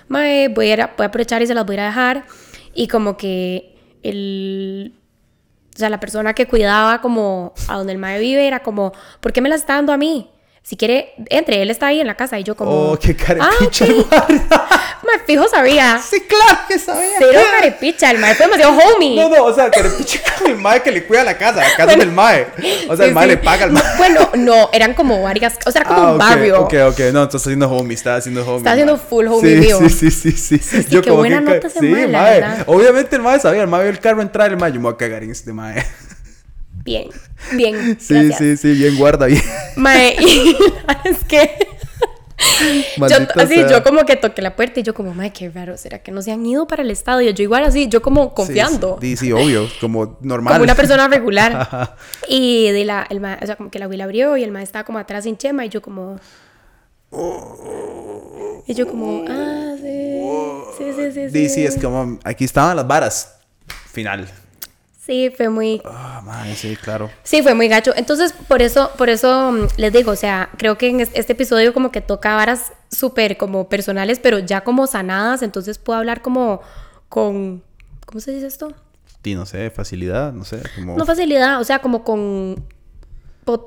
[0.08, 2.24] mae, voy a, voy aprovechar y se las voy a dejar.
[2.74, 4.94] Y como que el...
[5.74, 9.32] O sea, la persona que cuidaba como a donde el mae vive era como, ¿por
[9.32, 10.30] qué me las está dando a mí?
[10.66, 12.92] Si quiere, entre, él está ahí en la casa y yo como...
[12.92, 14.31] Oh, qué carepicha, Ah, ok.
[15.05, 16.00] Mae, fijo sabía.
[16.03, 17.16] Sí, claro que sabía.
[17.18, 19.14] Cero carepicha, el mae fue demasiado homie.
[19.14, 21.61] No, no, o sea, carepicha con el mae que le cuida la casa.
[21.61, 22.46] La casa es del mae.
[22.88, 23.29] O sea, el Sí, mae sí.
[23.33, 23.83] le paga al mae.
[23.98, 26.61] Bueno, no, eran como varias, o sea, era como Ah, un ok, barrio.
[26.62, 28.57] Ok, ok, no, entonces haciendo homie, está haciendo homie.
[28.57, 29.79] Está haciendo full homie sí, mío.
[29.81, 30.59] Sí, sí, sí, sí.
[30.59, 32.64] sí, qué como buena que nota ese sí, mae, mae.
[32.68, 34.94] Obviamente el mae sabía, el mae vio el carro entrar, el mae, yo me voy
[34.94, 35.85] a cagar en este mae.
[36.85, 37.09] Bien,
[37.55, 38.38] bien, Sí, gracias.
[38.38, 39.42] sí, sí, bien guarda, bien.
[39.77, 40.57] Mae, y
[41.05, 41.51] es que
[42.99, 43.68] yo, así, sea.
[43.70, 46.20] yo como que toqué la puerta y yo como, mae, qué raro, ¿será que no
[46.20, 47.31] se han ido para el estadio?
[47.31, 50.55] Yo igual así, yo como confiando, Sí, sí, sí, obvio, como normal.
[50.55, 51.97] como una persona regular.
[52.29, 54.62] y de la, el mae, o sea, como que la abuela abrió y el mae
[54.62, 56.18] estaba como atrás sin chema y yo como...
[58.66, 60.20] Y yo como, ah, sí,
[60.79, 61.31] sí, sí, sí.
[61.31, 63.37] Sí, sí, es como, aquí estaban las varas.
[63.92, 64.29] Final.
[65.04, 67.10] Sí, fue muy, Ah, mae, sí, claro.
[67.24, 67.92] Sí, fue muy gacho.
[67.94, 71.32] Entonces, por eso, por eso mm, les digo, o sea, creo que en es- este
[71.34, 76.22] episodio como que toca varas súper como personales, pero ya como sanadas, entonces puedo hablar
[76.22, 76.60] como
[77.10, 77.62] con,
[78.06, 78.72] ¿cómo se dice esto?
[79.24, 80.96] Y no sé, facilidad, no sé, como...
[80.96, 82.64] No facilidad, o sea, como con,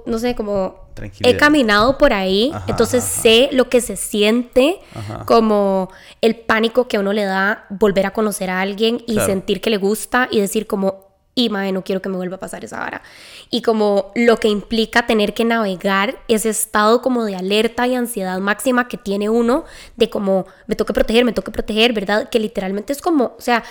[0.07, 0.87] no sé, como
[1.21, 4.79] he caminado por ahí, Ajá, entonces ajá, sé lo que se siente,
[5.25, 5.89] como
[6.21, 9.27] el pánico que a uno le da volver a conocer a alguien y Claro.
[9.27, 11.06] sentir que le gusta y decir como,
[11.37, 13.03] y mae, no quiero que me vuelva a pasar esa vara.
[13.51, 18.39] Y como lo que implica tener que navegar ese estado como de alerta y ansiedad
[18.39, 19.63] máxima que tiene uno,
[19.97, 22.27] de como, me toca proteger, me toca proteger, ¿verdad?
[22.29, 23.63] Que literalmente es como, o sea,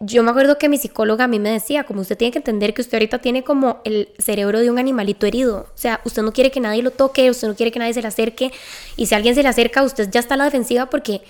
[0.00, 2.74] yo me acuerdo que mi psicóloga a mí me decía, como usted tiene que entender
[2.74, 5.68] que usted ahorita tiene como el cerebro de un animalito herido.
[5.72, 8.02] O sea, usted no quiere que nadie lo toque, usted no quiere que nadie se
[8.02, 8.50] le acerque.
[8.96, 11.22] Y si alguien se le acerca, usted ya está a la defensiva porque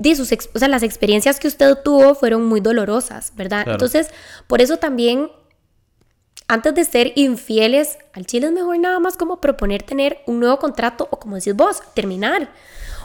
[0.00, 3.64] de sus o sea, las experiencias que usted tuvo fueron muy dolorosas, ¿verdad?
[3.64, 3.72] Claro.
[3.72, 4.08] Entonces,
[4.46, 5.30] por eso también
[6.48, 10.58] antes de ser infieles, al chile es mejor nada más como proponer tener un nuevo
[10.58, 12.50] contrato o como decís vos, terminar.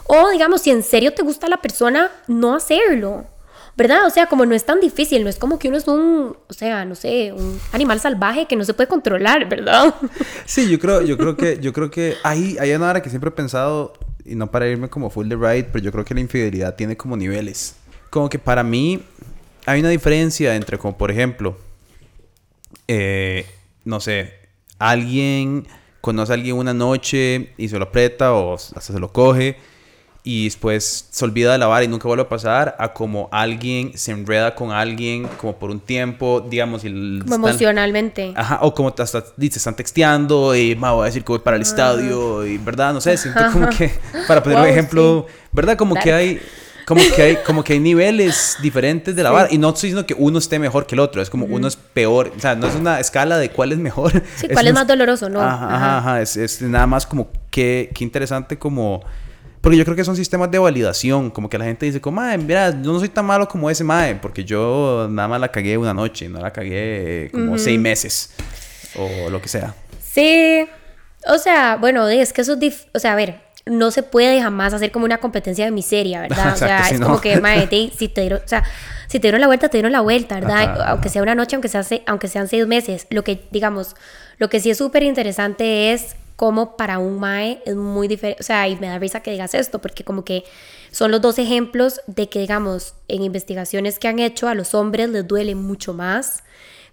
[0.06, 3.26] O digamos, si en serio te gusta la persona, no hacerlo.
[3.76, 4.06] ¿Verdad?
[4.06, 6.52] O sea, como no es tan difícil, no es como que uno es un, o
[6.54, 9.94] sea, no sé, un animal salvaje que no se puede controlar, ¿verdad?
[10.46, 13.28] Sí, yo creo, yo creo que, yo creo que hay, hay una hora que siempre
[13.28, 13.92] he pensado,
[14.26, 16.96] y no para irme como full de right, pero yo creo que la infidelidad tiene
[16.96, 17.76] como niveles.
[18.10, 19.02] Como que para mí
[19.66, 21.56] hay una diferencia entre, como por ejemplo,
[22.88, 23.46] eh,
[23.84, 24.34] no sé,
[24.78, 25.66] alguien
[26.00, 29.56] conoce a alguien una noche y se lo aprieta o hasta se lo coge
[30.26, 34.10] y después se olvida de lavar y nunca vuelve a pasar, a como alguien se
[34.10, 38.34] enreda con alguien como por un tiempo, digamos, y como emocionalmente.
[38.34, 41.56] Ajá, o como hasta dice, están texteando y me voy a decir que voy para
[41.56, 41.68] el ah.
[41.68, 43.92] estadio y verdad, no sé, siento como que
[44.26, 45.76] para poner un ejemplo, ¿verdad?
[45.76, 46.40] Como que hay
[46.88, 50.14] como que hay como que hay niveles diferentes de lavar y no estoy diciendo que
[50.18, 52.74] uno esté mejor que el otro, es como uno es peor, o sea, no es
[52.74, 54.10] una escala de cuál es mejor.
[54.34, 55.40] Sí, cuál es, más doloroso, ¿no?
[55.40, 56.20] Ajá, ajá, ajá.
[56.20, 59.04] Es, es, nada más como qué, qué interesante como
[59.66, 62.38] porque yo creo que son sistemas de validación, como que la gente dice, como, mae,
[62.38, 65.76] mira, yo no soy tan malo como ese mae, porque yo nada más la cagué
[65.76, 68.30] una noche, no la cagué como seis meses
[68.94, 69.74] o lo que sea.
[70.00, 70.68] Sí,
[71.26, 74.72] o sea, bueno, es que eso, es o sea, a ver, no se puede jamás
[74.72, 76.52] hacer como una competencia de miseria, ¿verdad?
[76.54, 78.62] o sea, es como que, mae, si te dieron, o sea,
[79.08, 80.80] si te dieron la vuelta, te dieron la vuelta, ¿verdad?
[80.90, 83.08] Aunque sea una noche, aunque, sea, aunque sean seis meses.
[83.10, 83.96] Lo que, digamos,
[84.38, 88.44] lo que sí es súper interesante es como para un mae es muy diferente, o
[88.44, 90.44] sea, y me da risa que digas esto, porque como que
[90.90, 95.08] son los dos ejemplos de que, digamos, en investigaciones que han hecho a los hombres
[95.08, 96.44] les duele mucho más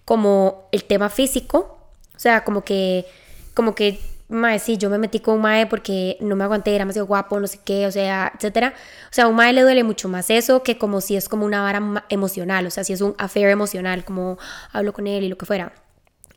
[0.05, 1.77] como el tema físico,
[2.15, 3.05] o sea, como que,
[3.53, 6.83] como que, mae, sí, yo me metí con un mae porque no me aguanté, era
[6.83, 8.73] demasiado guapo, no sé qué, o sea, etcétera.
[9.05, 11.45] O sea, a un mae le duele mucho más eso que como si es como
[11.45, 14.37] una vara emocional, o sea, si es un affair emocional, como
[14.71, 15.73] hablo con él y lo que fuera.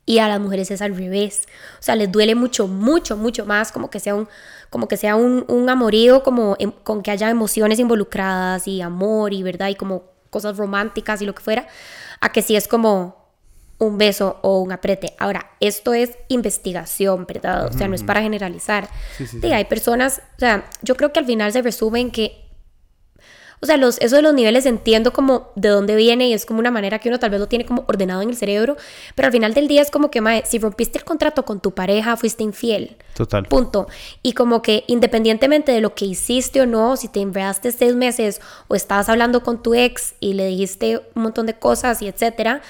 [0.07, 1.47] Y a las mujeres es al revés.
[1.81, 4.29] O sea, les duele mucho, mucho, mucho más como que sea un,
[4.71, 9.33] como que sea un, un amorío, como em, con que haya emociones involucradas y amor
[9.33, 11.67] y verdad y como cosas románticas y lo que fuera,
[12.21, 13.27] a que si es como
[13.79, 15.15] un beso o un aprete.
[15.19, 17.67] Ahora, esto es investigación, ¿verdad?
[17.67, 18.89] O sea, no es para generalizar.
[19.19, 22.46] Sí, sí, hay personas, o sea, yo creo que al final se resume en que
[23.61, 26.61] o sea, los, eso de los niveles entiendo como de dónde viene y es como
[26.61, 28.77] una manera que uno tal vez lo tiene como ordenado en el cerebro,
[29.15, 31.73] pero al final del día es como que, mae, si rompiste el contrato con tu
[31.73, 32.97] pareja, fuiste infiel.
[33.15, 33.45] Total.
[33.45, 33.89] Punto.
[34.23, 38.41] Y como que independientemente de lo que hiciste o no, si te enredaste seis meses
[38.69, 42.61] o estabas hablando con tu ex y le dijiste un montón de cosas y etcétera,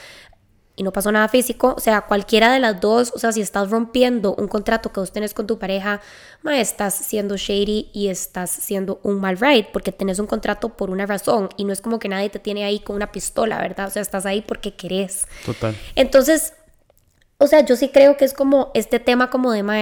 [0.76, 3.70] y no pasó nada físico, o sea, cualquiera de las dos, o sea, si estás
[3.70, 6.02] rompiendo un contrato que vos tenés con tu pareja,
[6.42, 10.90] ma, estás siendo shady y estás siendo un mal ride porque tenés un contrato por
[10.90, 13.88] una razón y no es como que nadie te tiene ahí con una pistola, ¿verdad?
[13.88, 15.26] O sea, estás ahí porque querés.
[15.46, 15.74] Total.
[15.94, 16.52] Entonces,
[17.38, 19.78] o sea, yo sí creo que es como este tema como de, ma,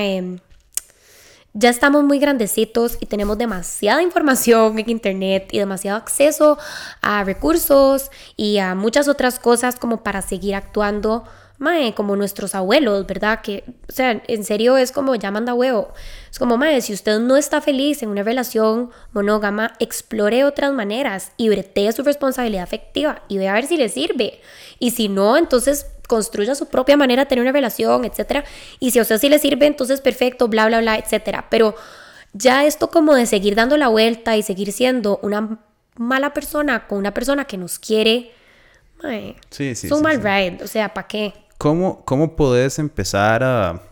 [1.54, 6.58] ya estamos muy grandecitos y tenemos demasiada información en internet y demasiado acceso
[7.00, 11.24] a recursos y a muchas otras cosas como para seguir actuando
[11.58, 13.40] mae, como nuestros abuelos, ¿verdad?
[13.40, 15.92] Que, o sea, en serio es como ya manda huevo.
[16.30, 21.32] Es como, mae, si usted no está feliz en una relación monógama, explore otras maneras
[21.36, 24.40] y bretee su responsabilidad afectiva y ve a ver si le sirve.
[24.80, 28.44] Y si no, entonces construya su propia manera de tener una relación, etcétera.
[28.80, 31.46] Y si a usted sí le sirve, entonces perfecto, bla, bla, bla, etcétera.
[31.50, 31.74] Pero
[32.32, 35.58] ya esto como de seguir dando la vuelta y seguir siendo una
[35.96, 38.32] mala persona con una persona que nos quiere,
[39.50, 40.58] sí, sí, es un mal ride.
[40.62, 41.32] O sea, ¿para qué?
[41.58, 43.82] ¿Cómo, cómo podés empezar a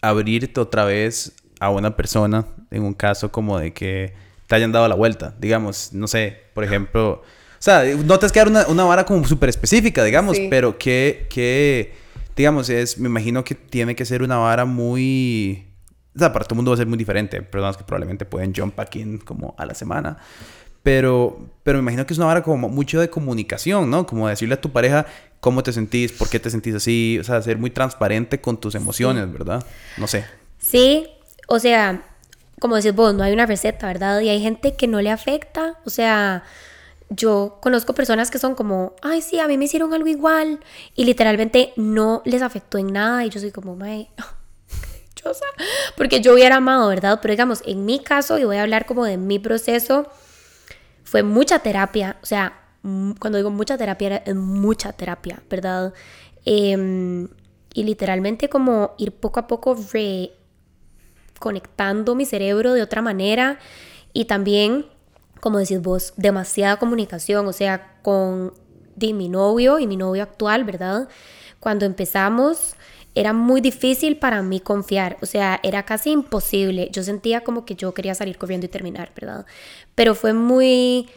[0.00, 4.14] abrirte otra vez a una persona en un caso como de que
[4.46, 5.34] te hayan dado la vuelta?
[5.38, 7.22] Digamos, no sé, por ejemplo
[7.64, 11.94] sea, no te has que una, una vara como súper específica, digamos, pero que, que,
[12.36, 15.66] digamos, es, me imagino que tiene que ser una vara muy...
[16.14, 17.40] O sea, para todo el mundo va a ser muy diferente.
[17.40, 20.18] Personas que probablemente pueden jump back in como a la semana.
[20.82, 24.06] Pero, pero me imagino que es una vara como mucho de comunicación, ¿no?
[24.06, 25.06] Como decirle a tu pareja
[25.40, 27.18] cómo te sentís, por qué te sentís así.
[27.18, 29.64] O sea, ser muy transparente con tus emociones, ¿verdad?
[29.96, 30.26] No sé.
[30.58, 31.08] Sí,
[31.48, 32.02] o sea,
[32.60, 34.20] como decís vos, no hay una receta, ¿verdad?
[34.20, 35.78] Y hay gente que no le afecta.
[35.86, 36.44] O sea,
[37.10, 40.60] yo conozco personas que son como, ay, sí, a mí me hicieron algo igual
[40.94, 44.10] y literalmente no les afectó en nada y yo soy como, mae,
[45.96, 47.18] porque yo hubiera amado, ¿verdad?
[47.22, 50.08] Pero digamos, en mi caso, y voy a hablar como de mi proceso,
[51.04, 55.94] fue mucha terapia, o sea, cuando digo mucha terapia, es mucha terapia, ¿verdad?
[56.44, 57.28] Em,
[57.72, 59.76] y literalmente como ir poco a poco
[61.34, 63.58] reconectando mi cerebro de otra manera
[64.12, 64.86] y también
[65.44, 68.54] como decís vos, demasiada comunicación, o sea, con
[68.96, 71.06] mi novio y mi novio actual, ¿verdad?
[71.64, 72.76] cuando empezamos
[73.14, 76.88] era muy difícil para mí confiar, o sea, era casi imposible.
[76.92, 79.46] Yo sentía como que yo quería salir corriendo y terminar, ¿verdad?
[79.94, 81.08] Pero fue muy,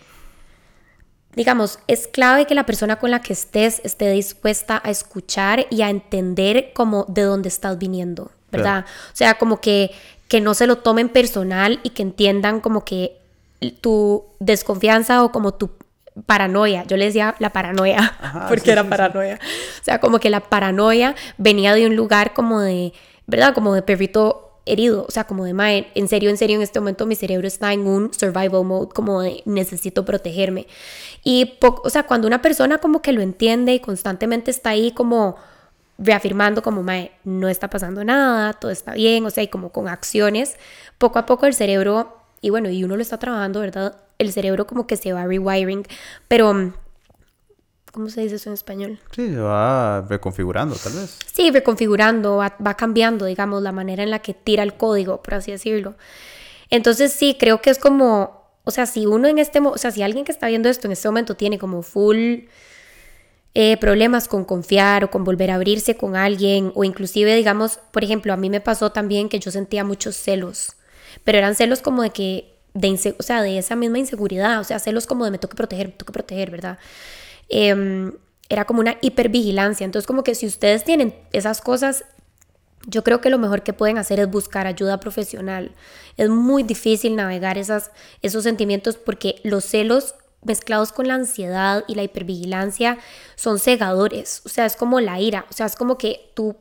[1.35, 5.83] digamos, es clave que la persona con la que estés esté dispuesta a escuchar y
[5.83, 8.85] a entender como de dónde estás viniendo, ¿verdad?
[9.11, 9.91] O sea, como que,
[10.27, 13.17] que no se lo tomen personal y que entiendan como que
[13.81, 15.71] tu desconfianza o como tu
[16.25, 16.83] paranoia.
[16.85, 18.13] Yo le decía la paranoia,
[18.49, 19.39] porque era paranoia.
[19.81, 22.93] O sea, como que la paranoia venía de un lugar como de,
[23.25, 23.53] ¿verdad?
[23.53, 26.79] Como de perrito herido, o sea, como de, mae, en serio, en serio, en este
[26.79, 30.67] momento mi cerebro está en un survival mode, como de necesito protegerme.
[31.23, 35.37] Y, o sea, cuando una persona como que lo entiende y constantemente está ahí como
[35.97, 39.87] reafirmando como, mae, no está pasando nada, todo está bien, o sea, y como con
[39.87, 40.57] acciones,
[40.97, 43.97] poco a poco el cerebro, y bueno, y uno lo está trabajando, ¿verdad?
[44.19, 45.83] el cerebro como que se va rewiring,
[46.27, 46.73] pero
[47.91, 48.99] ¿cómo se dice eso en español?
[49.15, 51.19] Sí, se va reconfigurando tal vez.
[51.31, 55.51] Sí, reconfigurando, va, cambiando, digamos, la manera en la que tira el código, por así
[55.51, 55.95] decirlo.
[56.69, 60.01] Entonces sí, creo que es como, o sea, si uno en este, o sea, si
[60.01, 62.45] alguien que está viendo esto en este momento tiene como full
[63.53, 68.03] eh, problemas con confiar o con volver a abrirse con alguien, o inclusive, digamos, por
[68.03, 70.76] ejemplo, a mí me pasó también que yo sentía muchos celos,
[71.27, 74.79] pero eran celos como de que de, o sea, de esa misma inseguridad, o sea,
[74.79, 76.79] celos como de me toque proteger, me toque proteger, ¿verdad?
[77.49, 78.13] Em,
[78.47, 79.83] era como una hipervigilancia.
[79.83, 82.05] Entonces, como que si ustedes tienen esas cosas,
[82.85, 85.73] yo creo que lo mejor que pueden hacer es buscar ayuda profesional.
[86.15, 91.95] Es muy difícil navegar esas, esos sentimientos porque los celos mezclados con la ansiedad y
[91.95, 92.99] la hipervigilancia
[93.35, 94.43] son cegadores.
[94.45, 95.45] O sea, es como la ira.
[95.49, 96.55] O sea, es como que tú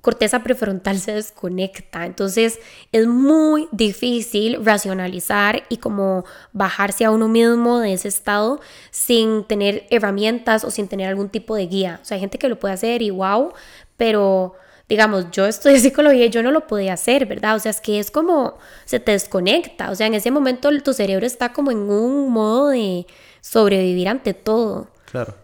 [0.00, 2.06] corteza prefrontal se desconecta.
[2.06, 2.58] Entonces
[2.92, 9.86] es muy difícil racionalizar y como bajarse a uno mismo de ese estado sin tener
[9.90, 12.00] herramientas o sin tener algún tipo de guía.
[12.02, 13.52] O sea, hay gente que lo puede hacer y wow,
[13.96, 14.54] pero
[14.88, 17.56] digamos, yo estudié psicología y yo no lo podía hacer, ¿verdad?
[17.56, 19.90] O sea, es que es como se te desconecta.
[19.90, 23.06] O sea, en ese momento tu cerebro está como en un modo de
[23.40, 24.88] sobrevivir ante todo.
[25.10, 25.34] Claro.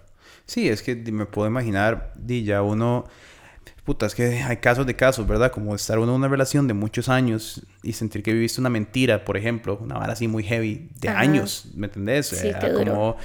[0.47, 3.07] Sí, es que me puedo imaginar, di ya uno
[3.85, 5.53] puta, es que hay casos de casos, ¿verdad?
[5.53, 9.25] Como estar uno en una relación de muchos años y sentir que viviste una mentira,
[9.25, 12.29] por ejemplo, una vara así muy heavy de años, ¿me entendés?
[12.29, 13.17] Sí, como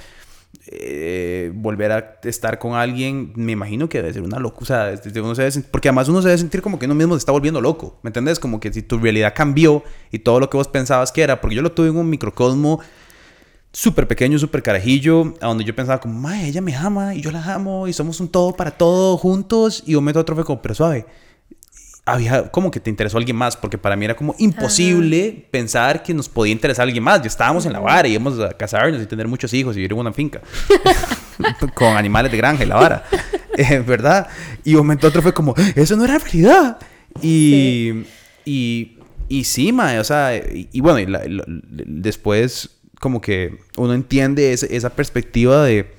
[0.66, 5.22] eh, volver a estar con alguien, me imagino que debe ser una locura, o sea,
[5.22, 7.32] uno se debe, porque además uno se debe sentir como que uno mismo se está
[7.32, 8.38] volviendo loco, ¿me entendés?
[8.38, 11.56] Como que si tu realidad cambió y todo lo que vos pensabas que era, porque
[11.56, 12.80] yo lo tuve en un microcosmo
[13.72, 17.30] súper pequeño, súper carajillo, a donde yo pensaba como, ma, ella me ama y yo
[17.30, 19.82] la amo y somos un todo para todo juntos.
[19.86, 21.06] Y un momento otro fue como, pero suave.
[22.06, 26.12] Había como que te interesó alguien más, porque para mí era como imposible pensar que
[26.14, 27.20] nos podía interesar alguien más.
[27.20, 29.92] Ya estábamos en la vara y íbamos a casarnos y tener muchos hijos y vivir
[29.92, 30.40] en una finca
[31.74, 33.04] con animales de granja y la vara,
[33.56, 34.28] eh, ¿verdad?
[34.64, 36.78] Y un momento otro fue como, eso no era realidad.
[37.22, 38.04] Y,
[38.44, 41.06] y, y sí, ma, o sea, y, bueno, y
[41.86, 45.90] después como que uno entiende esa perspectiva de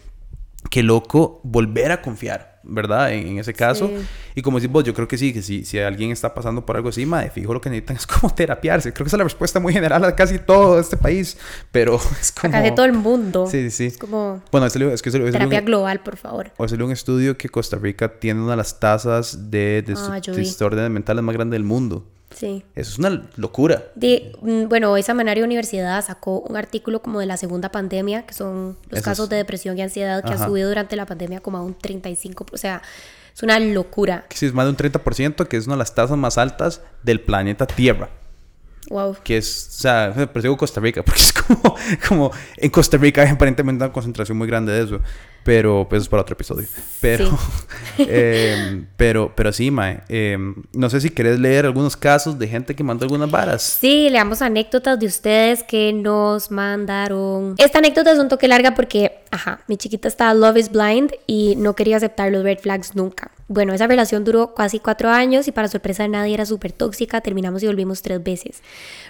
[0.69, 3.11] que loco volver a confiar, ¿verdad?
[3.11, 3.89] En, ese caso.
[4.35, 6.75] Y como decís vos, yo creo que sí, que si, si alguien está pasando por
[6.75, 8.93] algo así, de fijo lo que necesitan es como terapiarse.
[8.93, 11.37] Creo que esa es la respuesta muy general a casi todo este país,
[11.71, 12.53] pero es como...
[12.53, 13.47] Acá de todo el mundo.
[13.47, 13.87] Sí, sí.
[13.87, 14.43] Es como...
[14.51, 16.51] Bueno, es, es que es, Terapia global, por favor.
[16.57, 20.89] O es un estudio que Costa Rica tiene una de las tasas de, de, ah,
[20.89, 22.05] mentales más grandes del mundo.
[22.41, 22.65] Sí.
[22.73, 23.83] Eso es una locura.
[23.93, 28.33] De, mm, bueno, hoy Semanario Universidad sacó un artículo como de la segunda pandemia, que
[28.33, 31.61] son los casos de depresión y ansiedad que ha subido durante la pandemia como a
[31.61, 32.47] un 35%.
[32.51, 32.81] O sea,
[33.31, 34.25] es una locura.
[34.31, 37.21] Sí, es más de un 30%, que es una de las tasas más altas del
[37.21, 38.09] planeta Tierra.
[38.89, 39.17] Wow.
[39.23, 41.75] Que es, o sea, pero digo Costa Rica, porque es como,
[42.09, 44.99] como en Costa Rica hay aparentemente una concentración muy grande de eso.
[45.43, 46.67] Pero, pues, es para otro episodio.
[46.99, 47.37] Pero,
[47.97, 50.01] eh, pero, pero sí, Mae.
[50.07, 50.37] Eh,
[50.73, 53.63] no sé si querés leer algunos casos de gente que mandó algunas varas.
[53.63, 57.55] Sí, leamos anécdotas de ustedes que nos mandaron.
[57.57, 61.55] Esta anécdota es un toque larga porque, ajá, mi chiquita estaba Love is Blind y
[61.57, 63.31] no quería aceptar los red flags nunca.
[63.53, 67.19] Bueno, esa relación duró casi cuatro años y para sorpresa de nadie era súper tóxica.
[67.19, 68.63] Terminamos y volvimos tres veces.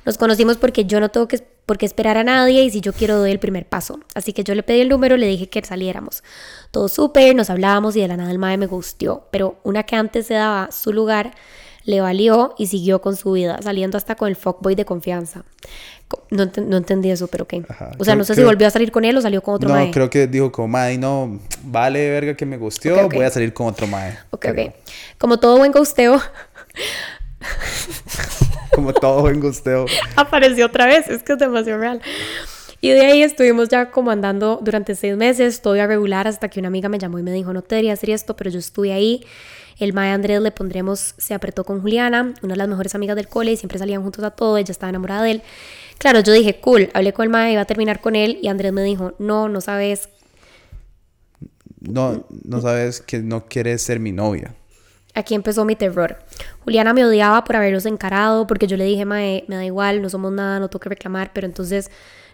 [0.03, 2.91] Nos conocimos porque yo no tengo que por qué esperar a nadie y si yo
[2.91, 3.99] quiero doy el primer paso.
[4.15, 6.23] Así que yo le pedí el número, le dije que saliéramos.
[6.71, 9.27] Todo súper, nos hablábamos y de la nada el mae me gustó.
[9.29, 11.35] Pero una que antes se daba su lugar
[11.83, 15.43] le valió y siguió con su vida, saliendo hasta con el fuckboy de confianza.
[16.29, 17.63] No, no entendí eso, pero qué.
[17.97, 19.75] o sea, no sé si volvió a salir con él o salió con otro no,
[19.75, 19.87] mae.
[19.87, 23.53] No, creo que dijo como, mae, no, vale verga que me gustó, voy a salir
[23.53, 24.17] con otro mae.
[24.31, 24.73] Ok, ok.
[25.17, 26.21] Como todo buen gusteo,
[28.73, 29.85] Como todo buen gusteo.
[30.15, 32.01] Apareció otra vez, es que es demasiado real.
[32.79, 36.69] Y de ahí estuvimos ya como andando durante seis meses, todo regular hasta que una
[36.69, 39.23] amiga me llamó y me dijo, no te debería hacer esto, pero yo estuve ahí.
[39.79, 43.27] El Mae Andrés le pondremos, se apretó con Juliana, una de las mejores amigas del
[43.27, 45.41] cole, y siempre salían juntos a todo, ella estaba enamorada de él.
[45.97, 48.73] Claro, yo dije, cool, hablé con el Mae, iba a terminar con él, y Andrés
[48.73, 50.09] me dijo, no, no sabes.
[51.79, 54.55] No, no sabes que no quieres ser mi novia.
[55.13, 56.17] Aquí empezó mi terror.
[56.63, 60.09] Juliana me odiaba por haberlos encarado, porque yo le dije, Mae, me da igual, no
[60.09, 61.91] somos nada, no tengo que reclamar, pero entonces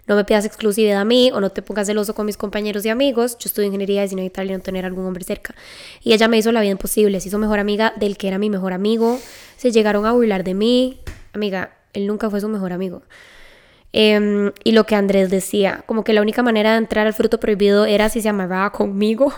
[0.08, 2.88] no me pidas exclusividad a mí o no te pongas celoso con mis compañeros y
[2.88, 3.36] amigos.
[3.38, 5.54] Yo estudio ingeniería y sin evitar no tener algún hombre cerca.
[6.02, 8.48] Y ella me hizo la vida imposible, se hizo mejor amiga del que era mi
[8.48, 9.20] mejor amigo.
[9.56, 11.00] Se llegaron a burlar de mí.
[11.34, 13.02] Amiga, él nunca fue su mejor amigo.
[13.92, 17.38] Em, y lo que Andrés decía, como que la única manera de entrar al fruto
[17.38, 19.32] prohibido era si se amarraba conmigo.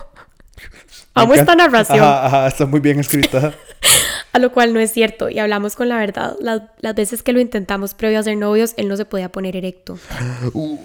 [1.13, 1.99] Amo esta narración.
[2.01, 3.53] Ajá, está muy bien escrita.
[4.33, 6.37] a lo cual no es cierto y hablamos con la verdad.
[6.39, 6.61] Las,
[6.95, 9.97] veces que lo intentamos previo a ser novios, él no se podía poner erecto.
[10.53, 10.77] Uh,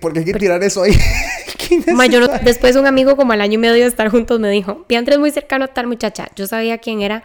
[0.00, 0.92] ¿Por qué hay que tirar eso ahí?
[2.44, 5.20] después un amigo como al año y medio de estar juntos me dijo, Piantre es
[5.20, 6.28] muy cercano a tal muchacha.
[6.36, 7.24] Yo sabía quién era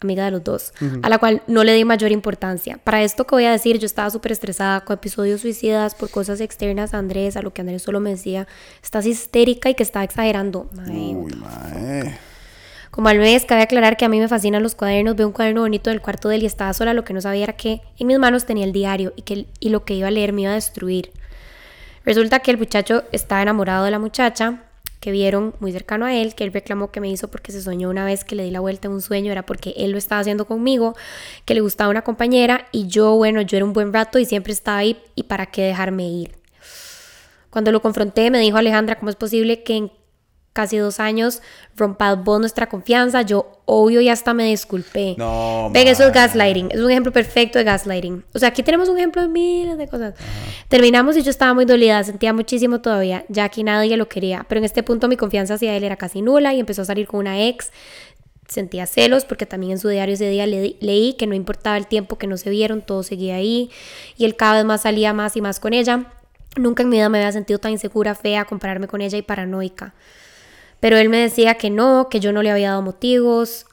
[0.00, 0.72] amiga de los dos,
[1.02, 2.78] a la cual no le di mayor importancia.
[2.82, 6.40] Para esto que voy a decir, yo estaba súper estresada con episodios suicidas por cosas
[6.40, 8.48] externas a Andrés, a lo que Andrés solo me decía,
[8.82, 10.70] estás histérica y que está exagerando.
[10.88, 12.29] Uy, mae.
[12.90, 15.14] Como al mes, cabe aclarar que a mí me fascinan los cuadernos.
[15.14, 16.92] Veo un cuaderno bonito del cuarto de él y estaba sola.
[16.92, 19.68] Lo que no sabía era que en mis manos tenía el diario y que y
[19.68, 21.12] lo que iba a leer me iba a destruir.
[22.04, 24.64] Resulta que el muchacho estaba enamorado de la muchacha
[25.00, 27.88] que vieron muy cercano a él, que él reclamó que me hizo porque se soñó
[27.88, 30.20] una vez que le di la vuelta en un sueño, era porque él lo estaba
[30.20, 30.94] haciendo conmigo,
[31.46, 34.52] que le gustaba una compañera y yo, bueno, yo era un buen rato y siempre
[34.52, 36.32] estaba ahí y para qué dejarme ir.
[37.48, 39.92] Cuando lo confronté me dijo Alejandra, ¿cómo es posible que en
[40.52, 41.42] casi dos años,
[41.76, 45.14] vos nuestra confianza, yo obvio ya hasta me disculpé.
[45.16, 48.24] No, Ven, eso es gaslighting, es un ejemplo perfecto de gaslighting.
[48.34, 50.14] O sea, aquí tenemos un ejemplo de miles de cosas.
[50.68, 54.58] Terminamos y yo estaba muy dolida, sentía muchísimo todavía, ya que nadie lo quería, pero
[54.58, 57.20] en este punto mi confianza hacia él era casi nula y empezó a salir con
[57.20, 57.70] una ex.
[58.48, 62.18] Sentía celos porque también en su diario ese día leí que no importaba el tiempo
[62.18, 63.70] que no se vieron, todo seguía ahí
[64.16, 66.06] y él cada vez más salía más y más con ella.
[66.56, 69.94] Nunca en mi vida me había sentido tan insegura, fea, compararme con ella y paranoica.
[70.80, 73.66] Pero él me decía que no, que yo no le había dado motivos.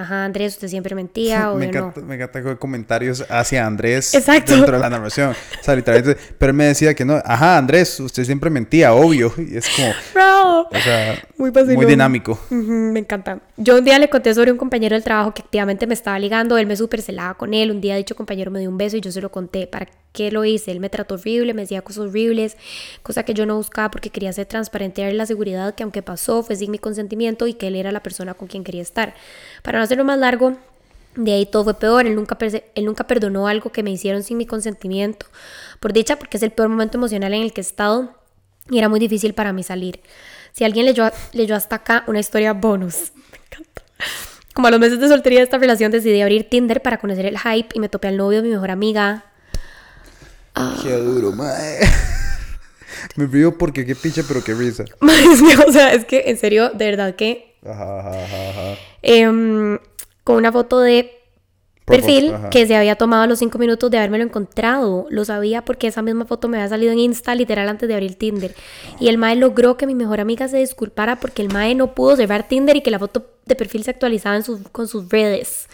[0.00, 2.06] Ajá, Andrés, usted siempre mentía o me, encanta, no.
[2.06, 5.30] me encanta comentarios hacia Andrés dentro de la narración.
[5.30, 7.20] O sea, literalmente, pero él me decía que no.
[7.24, 9.32] Ajá, Andrés, usted siempre mentía, obvio.
[9.38, 9.92] Y es como...
[10.14, 10.60] Bro.
[10.62, 12.38] O sea, muy, muy dinámico.
[12.50, 13.40] me encanta.
[13.56, 16.56] Yo un día le conté sobre un compañero del trabajo que activamente me estaba ligando.
[16.58, 17.70] Él me super celaba con él.
[17.70, 19.66] Un día dicho compañero me dio un beso y yo se lo conté.
[19.66, 20.70] ¿Para qué lo hice?
[20.70, 22.56] Él me trató horrible, me decía cosas horribles,
[23.02, 26.42] cosa que yo no buscaba porque quería ser transparente, darle la seguridad que aunque pasó
[26.42, 29.14] fue sin mi consentimiento y que él era la persona con quien quería estar.
[29.62, 30.56] Para no hacerlo más largo,
[31.16, 32.06] de ahí todo fue peor.
[32.06, 35.26] Él nunca, él nunca perdonó algo que me hicieron sin mi consentimiento.
[35.80, 38.14] Por dicha, porque es el peor momento emocional en el que he estado
[38.70, 40.00] y era muy difícil para mí salir.
[40.52, 43.82] Si alguien leyó, leyó hasta acá una historia bonus, me encanta.
[44.54, 47.38] Como a los meses de soltería de esta relación decidí abrir Tinder para conocer el
[47.38, 49.24] hype y me topé al novio de mi mejor amiga.
[50.82, 51.80] Qué duro, mae.
[53.16, 54.84] me río porque qué picha, pero qué risa.
[55.66, 57.49] o sea, es que en serio, de verdad que...
[57.64, 58.78] Ajá, ajá, ajá.
[59.02, 59.78] Em,
[60.24, 61.20] con una foto de
[61.90, 65.06] perfil que se había tomado a los cinco minutos de habérmelo encontrado.
[65.10, 68.16] Lo sabía porque esa misma foto me había salido en Insta literal antes de abrir
[68.16, 68.54] Tinder.
[68.98, 72.16] Y el Mae logró que mi mejor amiga se disculpara porque el Mae no pudo
[72.16, 74.42] cerrar Tinder y que la foto de perfil se actualizaba en
[74.72, 75.68] con sus redes.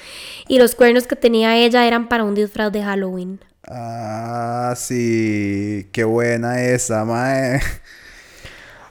[0.48, 3.40] Y los cuernos que tenía ella eran para un disfraz de Halloween.
[3.68, 5.88] Ah, sí.
[5.92, 7.60] Qué buena esa, Mae.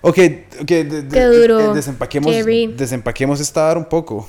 [0.08, 0.20] Ok,
[0.62, 0.68] ok.
[0.68, 1.74] qué duro.
[1.74, 2.34] desempaquemos,
[2.78, 4.28] desempaquemos esta un poco.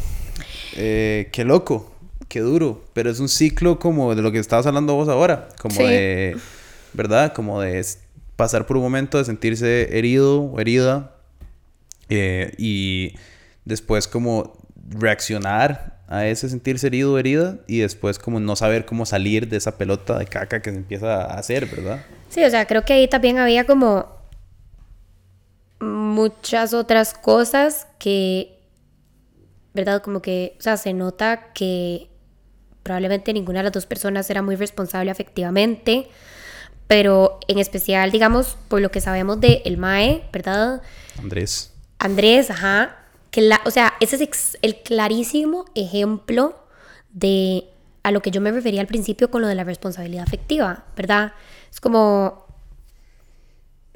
[0.77, 1.97] Eh, qué loco
[2.29, 5.81] qué duro, pero es un ciclo como de lo que estabas hablando vos ahora, como
[5.83, 6.37] de,
[6.93, 7.33] ¿verdad?
[7.33, 7.85] Como de
[8.37, 11.15] pasar por un momento de sentirse herido o herida
[12.09, 13.15] eh, y
[13.65, 14.59] después como
[14.89, 19.57] reaccionar a ese sentirse herido o herida y después como no saber cómo salir de
[19.57, 22.05] esa pelota de caca que se empieza a hacer, ¿verdad?
[22.29, 24.16] Sí, o sea, creo que ahí también había como
[25.81, 28.59] muchas otras cosas que,
[29.75, 30.03] ¿verdad?
[30.03, 32.09] Como que, o sea, se nota que
[32.83, 36.09] probablemente ninguna de las dos personas era muy responsable afectivamente,
[36.87, 40.83] pero en especial, digamos, por lo que sabemos de el Mae, ¿verdad?
[41.19, 41.73] Andrés.
[41.99, 42.97] Andrés, ajá.
[43.31, 46.57] Que la, o sea, ese es el clarísimo ejemplo
[47.11, 47.65] de
[48.05, 51.33] a lo que yo me refería al principio con lo de la responsabilidad afectiva, ¿verdad?
[51.73, 52.46] Es como,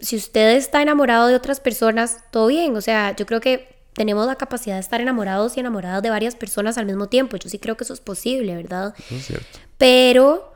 [0.01, 4.27] si usted está enamorado de otras personas, todo bien, o sea, yo creo que tenemos
[4.27, 7.37] la capacidad de estar enamorados y enamoradas de varias personas al mismo tiempo.
[7.37, 8.95] Yo sí creo que eso es posible, ¿verdad?
[9.11, 9.59] es cierto.
[9.79, 10.53] Pero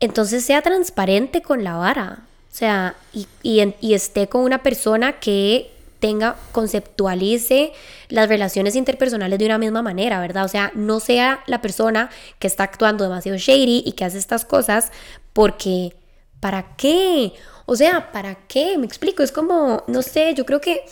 [0.00, 2.24] entonces sea transparente con la vara.
[2.52, 7.72] O sea, y, y, y esté con una persona que tenga, conceptualice
[8.10, 10.44] las relaciones interpersonales de una misma manera, ¿verdad?
[10.44, 14.44] O sea, no sea la persona que está actuando demasiado shady y que hace estas
[14.44, 14.92] cosas
[15.32, 15.96] porque,
[16.40, 17.32] ¿para qué?
[17.66, 18.76] O sea, ¿para qué?
[18.78, 20.84] Me explico, es como, no sé, yo creo que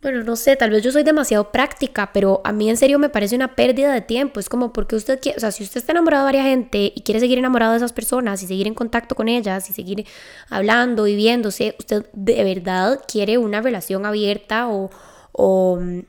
[0.00, 3.08] bueno, no sé, tal vez yo soy demasiado práctica, pero a mí en serio me
[3.08, 4.38] parece una pérdida de tiempo.
[4.38, 7.02] Es como porque usted quiere, o sea, si usted está enamorado de varias gente y
[7.02, 10.06] quiere seguir enamorado de esas personas y seguir en contacto con ellas y seguir
[10.50, 14.90] hablando, viviéndose, usted de verdad quiere una relación abierta o,
[15.32, 16.02] o mm,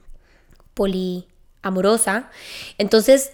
[0.76, 2.30] poliamorosa,
[2.78, 3.32] entonces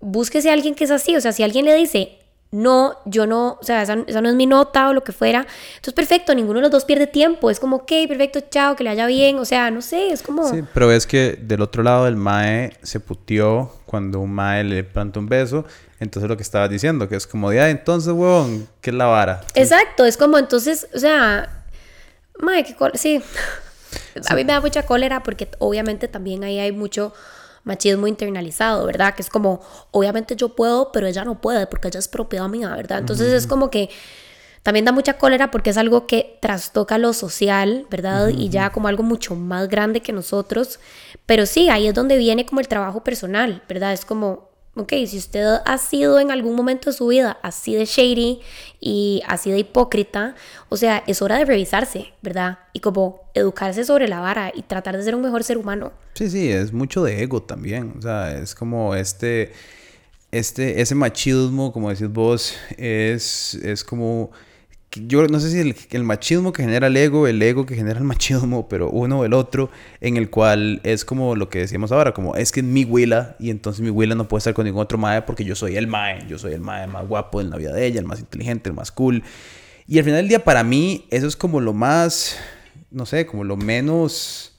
[0.00, 1.16] búsquese a alguien que es así.
[1.16, 2.17] O sea, si alguien le dice,
[2.50, 5.46] no, yo no, o sea, esa, no es mi nota o lo que fuera.
[5.76, 7.50] Entonces, perfecto, ninguno de los dos pierde tiempo.
[7.50, 9.38] Es como, ok, perfecto, chao, que le haya bien.
[9.38, 10.48] O sea, no sé, es como...
[10.48, 14.82] Sí, pero es que del otro lado el mae se putió cuando un mae le
[14.82, 15.66] planta un beso.
[16.00, 19.42] Entonces, lo que estabas diciendo, que es como, ya, entonces, huevón, ¿qué es la vara?
[19.54, 21.64] Exacto, es como, entonces, o sea,
[22.38, 22.74] mae, que...
[22.94, 23.20] Sí.
[24.28, 27.12] A mí me da mucha cólera porque obviamente también ahí hay mucho
[27.64, 29.14] machismo internalizado, ¿verdad?
[29.14, 32.70] Que es como, obviamente yo puedo, pero ella no puede porque ella es propiedad mía,
[32.74, 32.98] ¿verdad?
[32.98, 33.90] Entonces es como que
[34.62, 38.28] también da mucha cólera porque es algo que trastoca lo social, ¿verdad?
[38.28, 40.78] Y ya como algo mucho más grande que nosotros.
[41.26, 43.92] Pero sí, ahí es donde viene como el trabajo personal, ¿verdad?
[43.92, 44.47] Es como,
[44.78, 48.40] ok, si usted ha sido en algún momento de su vida así de shady
[48.80, 50.34] y así de hipócrita,
[50.68, 52.58] o sea, es hora de revisarse, ¿verdad?
[52.72, 55.92] Y como educarse sobre la vara y tratar de ser un mejor ser humano.
[56.14, 59.52] Sí, sí, es mucho de ego también, o sea, es como este,
[60.30, 64.30] este, ese machismo, como decís vos, es, es como
[65.06, 68.04] yo no sé si el, machismo que genera el ego, el ego que genera el
[68.04, 69.70] machismo, pero uno o el otro,
[70.00, 73.36] en el cual es como lo que decíamos ahora, como es que es mi huila
[73.38, 75.86] y entonces mi huila no puede estar con ningún otro mae porque yo soy el
[75.86, 78.70] mae, yo soy el mae más guapo en la vida de ella, el más inteligente,
[78.70, 79.22] el más cool.
[79.86, 82.36] Y al final del día para mí eso es como lo más,
[82.90, 84.54] no sé, como lo menos...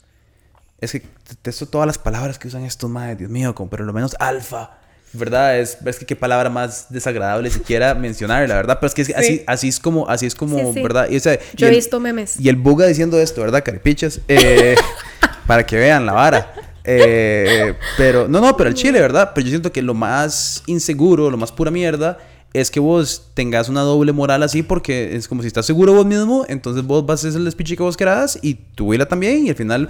[0.82, 3.92] Es que detesto todas las palabras que usan estos maes, Dios mío, como, pero lo
[3.92, 4.80] menos alfa
[5.14, 5.60] ¿verdad?
[5.60, 9.44] Es, es que qué palabra más desagradable siquiera mencionar, la verdad, pero es que así,
[9.48, 11.08] así es como, así es como, ¿verdad?
[11.10, 12.40] Y, Yo he visto memes.
[12.40, 13.64] Y el Buga diciendo esto, ¿verdad?
[13.64, 14.76] Caripichas, eh,
[15.48, 16.54] para que vean la vara.
[16.84, 19.32] Eh, pero, no, no, pero el chile, ¿verdad?
[19.36, 22.18] Pero yo siento que lo más inseguro, lo más pura mierda,
[22.54, 26.06] es que vos tengas una doble moral así porque es como si estás seguro vos
[26.06, 29.46] mismo, entonces vos vas a hacer el speech que vos querás y tu huila también
[29.46, 29.90] y al final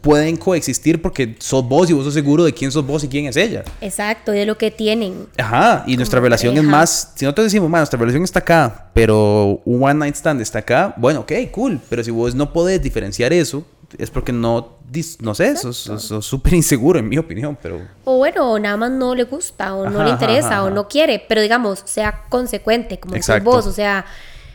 [0.00, 3.26] pueden coexistir porque sos vos y vos sos seguro de quién sos vos y quién
[3.26, 3.64] es ella.
[3.80, 5.26] Exacto, y de lo que tienen.
[5.36, 8.90] Ajá, y nuestra relación es más, si no te decimos, más nuestra relación está acá,
[8.94, 12.82] pero un one night stand está acá, bueno, ok, cool, pero si vos no podés
[12.82, 13.64] diferenciar eso,
[13.96, 14.78] es porque no,
[15.20, 17.80] no sé, sos súper inseguro en mi opinión, pero...
[18.04, 21.40] O bueno, nada más no le gusta, o no le interesa, o no quiere, pero
[21.40, 24.04] digamos, sea consecuente, como decís vos, o sea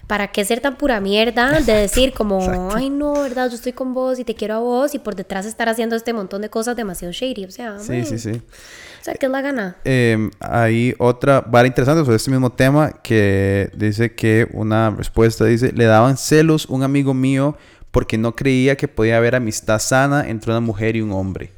[0.07, 3.93] ¿para qué ser tan pura mierda de decir como, ay no, verdad, yo estoy con
[3.93, 6.75] vos y te quiero a vos y por detrás estar haciendo este montón de cosas
[6.75, 7.45] demasiado shady?
[7.45, 8.31] O sea, sí, sí, sí.
[8.31, 9.75] O sea, ¿qué es la gana?
[9.83, 15.71] Eh, hay otra vara interesante sobre este mismo tema que dice que una respuesta dice,
[15.73, 17.57] le daban celos un amigo mío
[17.91, 21.51] porque no creía que podía haber amistad sana entre una mujer y un hombre.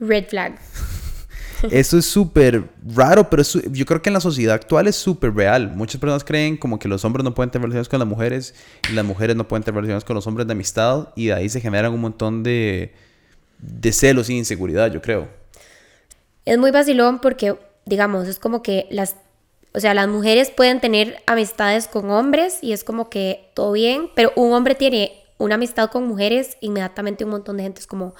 [0.00, 0.58] Red flag.
[1.70, 5.72] Eso es súper raro, pero yo creo que en la sociedad actual es súper real.
[5.74, 8.54] Muchas personas creen como que los hombres no pueden tener relaciones con las mujeres
[8.90, 11.48] y las mujeres no pueden tener relaciones con los hombres de amistad y de ahí
[11.48, 12.94] se generan un montón de,
[13.58, 15.28] de celos y inseguridad, yo creo.
[16.44, 19.16] Es muy vacilón porque, digamos, es como que las,
[19.74, 24.10] o sea, las mujeres pueden tener amistades con hombres y es como que todo bien,
[24.14, 28.14] pero un hombre tiene una amistad con mujeres, inmediatamente un montón de gente es como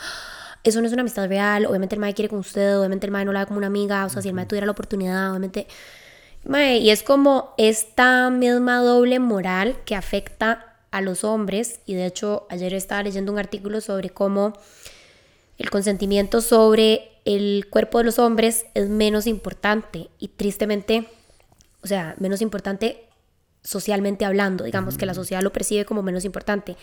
[0.68, 3.24] eso no es una amistad real, obviamente el mae quiere con usted, obviamente el mae
[3.24, 5.66] no la ve como una amiga, o sea, si el mae tuviera la oportunidad, obviamente...
[6.44, 12.06] Mae, y es como esta misma doble moral que afecta a los hombres, y de
[12.06, 14.54] hecho ayer estaba leyendo un artículo sobre cómo
[15.58, 21.08] el consentimiento sobre el cuerpo de los hombres es menos importante y tristemente,
[21.82, 23.04] o sea, menos importante
[23.62, 26.76] socialmente hablando, digamos que la sociedad lo percibe como menos importante.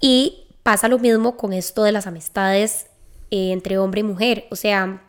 [0.00, 2.86] Y pasa lo mismo con esto de las amistades
[3.30, 4.46] eh, entre hombre y mujer.
[4.50, 5.02] O sea,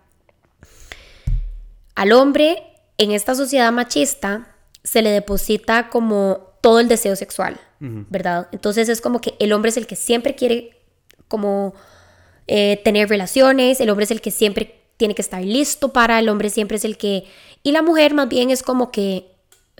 [1.96, 2.64] al hombre
[2.98, 8.48] en esta sociedad machista se le deposita como todo el deseo sexual, ¿verdad?
[8.52, 10.78] Entonces es como que el hombre es el que siempre quiere
[11.28, 11.74] como
[12.48, 16.30] eh, tener relaciones, el hombre es el que siempre tiene que estar listo para, el
[16.30, 17.24] hombre siempre es el que...
[17.64, 19.31] Y la mujer más bien es como que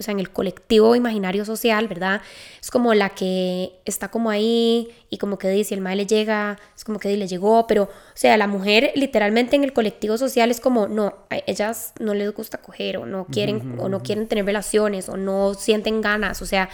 [0.02, 2.20] o sea, en el colectivo imaginario social, ¿verdad?
[2.60, 6.58] Es como la que está como ahí y como que dice, el mal le llega,
[6.76, 10.50] es como que le llegó, pero, o sea, la mujer literalmente en el colectivo social
[10.50, 14.26] es como, no, a ellas no les gusta coger o no quieren, o no quieren
[14.26, 16.68] tener relaciones o no sienten ganas, o sea,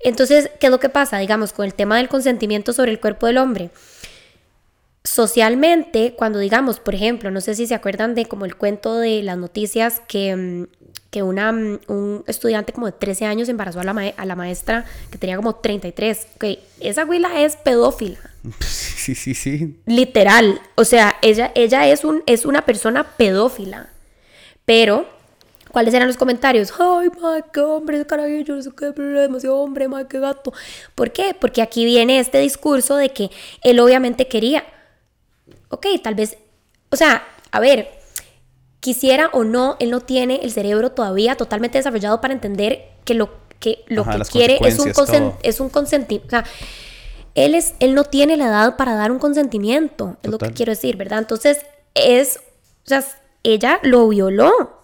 [0.00, 1.18] Entonces, ¿qué es lo que pasa?
[1.18, 3.70] Digamos, con el tema del consentimiento sobre el cuerpo del hombre.
[5.04, 9.22] Socialmente, cuando digamos, por ejemplo, no sé si se acuerdan de como el cuento de
[9.22, 13.84] las noticias que, mm, que una, mm, un estudiante como de 13 años embarazó a
[13.84, 16.28] la, a la maestra que tenía como 33.
[16.36, 16.44] Ok,
[16.80, 18.18] esa güila es pedófila.
[19.08, 19.80] Sí, sí, sí.
[19.86, 20.60] Literal.
[20.74, 23.88] O sea, ella, ella es, un, es una persona pedófila.
[24.66, 25.06] Pero
[25.70, 26.72] ¿Cuáles eran los comentarios?
[26.78, 30.52] Ay, ma, qué hombre, carajillo, no sé qué, demasiado hombre, ma, qué gato.
[30.94, 31.36] ¿Por qué?
[31.38, 33.30] Porque aquí viene este discurso de que
[33.62, 34.64] él obviamente quería.
[35.68, 36.38] Ok, tal vez,
[36.90, 37.97] o sea, a ver,
[38.80, 43.30] quisiera o no, él no tiene el cerebro todavía totalmente desarrollado para entender que lo
[43.58, 44.92] que, lo que quiere es un,
[45.42, 46.26] es un consentimiento.
[46.26, 46.44] O sea,
[47.34, 50.70] él, es, él no tiene la edad para dar un consentimiento, es lo que quiero
[50.70, 51.18] decir, ¿verdad?
[51.20, 51.58] Entonces,
[51.94, 52.38] es,
[52.84, 53.04] o sea,
[53.42, 54.77] ella lo violó.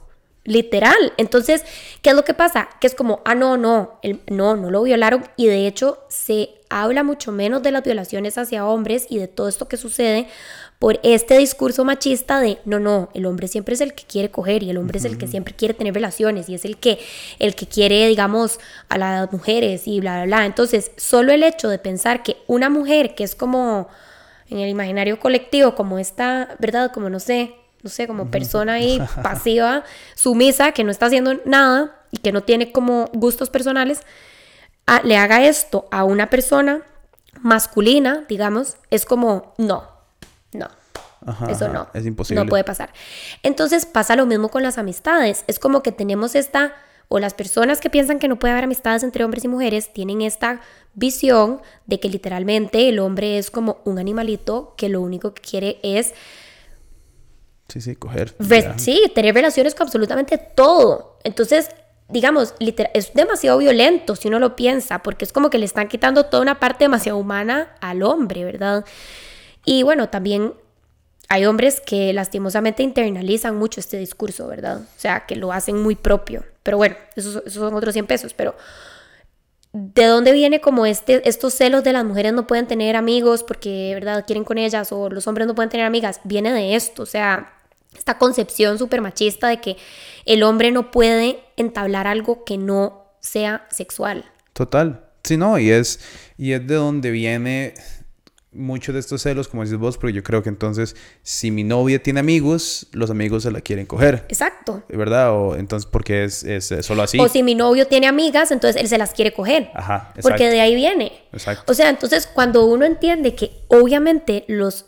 [0.44, 1.14] Literal.
[1.16, 1.64] Entonces,
[2.02, 2.68] ¿qué es lo que pasa?
[2.80, 5.24] Que es como, ah, no, no, el, no, no lo violaron.
[5.36, 9.48] Y de hecho, se habla mucho menos de las violaciones hacia hombres y de todo
[9.48, 10.26] esto que sucede
[10.78, 14.62] por este discurso machista de, no, no, el hombre siempre es el que quiere coger
[14.62, 16.98] y el hombre es el que siempre quiere tener relaciones y es el que,
[17.38, 18.58] el que quiere, digamos,
[18.90, 20.46] a las mujeres y bla, bla, bla.
[20.46, 23.88] Entonces, solo el hecho de pensar que una mujer que es como
[24.50, 26.92] en el imaginario colectivo, como esta, ¿verdad?
[26.92, 27.54] Como no sé,
[27.84, 32.42] no sé, como persona ahí pasiva, sumisa, que no está haciendo nada y que no
[32.42, 34.00] tiene como gustos personales,
[35.04, 36.82] le haga esto a una persona
[37.40, 39.84] masculina, digamos, es como, no,
[40.52, 40.68] no.
[41.48, 41.88] eso no.
[41.92, 42.42] Es imposible.
[42.42, 42.90] No puede pasar.
[43.42, 45.44] Entonces pasa lo mismo con las amistades.
[45.46, 46.74] Es como que tenemos esta,
[47.08, 50.22] o las personas que piensan que no puede haber amistades entre hombres y mujeres, tienen
[50.22, 50.60] esta
[50.94, 55.80] visión de que literalmente el hombre es como un animalito que lo único que quiere
[55.82, 56.14] es
[57.68, 58.34] Sí, sí, coger.
[58.76, 61.18] sí, tener relaciones con absolutamente todo.
[61.24, 61.70] Entonces,
[62.08, 66.26] digamos, es demasiado violento si uno lo piensa, porque es como que le están quitando
[66.26, 68.84] toda una parte demasiado humana al hombre, ¿verdad?
[69.64, 70.52] Y bueno, también
[71.28, 74.82] hay hombres que lastimosamente internalizan mucho este discurso, ¿verdad?
[74.82, 76.44] O sea, que lo hacen muy propio.
[76.62, 78.54] Pero bueno, esos, son otros 100 pesos, pero...
[79.74, 83.90] ¿De dónde viene como este, estos celos de las mujeres no pueden tener amigos porque,
[83.94, 86.20] ¿verdad?, quieren con ellas o los hombres no pueden tener amigas.
[86.22, 87.52] Viene de esto, o sea,
[87.96, 89.76] esta concepción súper machista de que
[90.26, 94.24] el hombre no puede entablar algo que no sea sexual.
[94.52, 95.06] Total.
[95.24, 95.98] Sí, no, y es,
[96.38, 97.74] y es de donde viene
[98.54, 102.02] muchos de estos celos, como dices vos, porque yo creo que entonces, si mi novia
[102.02, 104.24] tiene amigos, los amigos se la quieren coger.
[104.28, 104.82] Exacto.
[104.88, 105.32] ¿Verdad?
[105.32, 107.18] O entonces, porque es, es, solo así.
[107.18, 109.70] O si mi novio tiene amigas, entonces él se las quiere coger.
[109.74, 110.12] Ajá.
[110.16, 110.22] Exacto.
[110.22, 111.12] Porque de ahí viene.
[111.32, 111.70] Exacto.
[111.70, 114.86] O sea, entonces, cuando uno entiende que obviamente los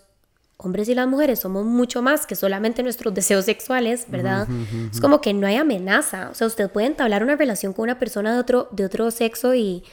[0.59, 4.49] hombres y las mujeres somos mucho más que solamente nuestros deseos sexuales, ¿verdad?
[4.91, 6.31] Es como que no hay amenaza.
[6.31, 9.55] O sea, usted puede entablar una relación con una persona de otro, de otro sexo
[9.55, 9.85] y,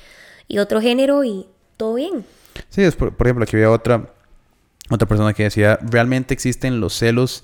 [0.48, 2.26] y otro género y todo bien.
[2.70, 4.10] Sí, es por, ejemplo, aquí había otra,
[4.90, 7.44] otra persona que decía, realmente existen los celos.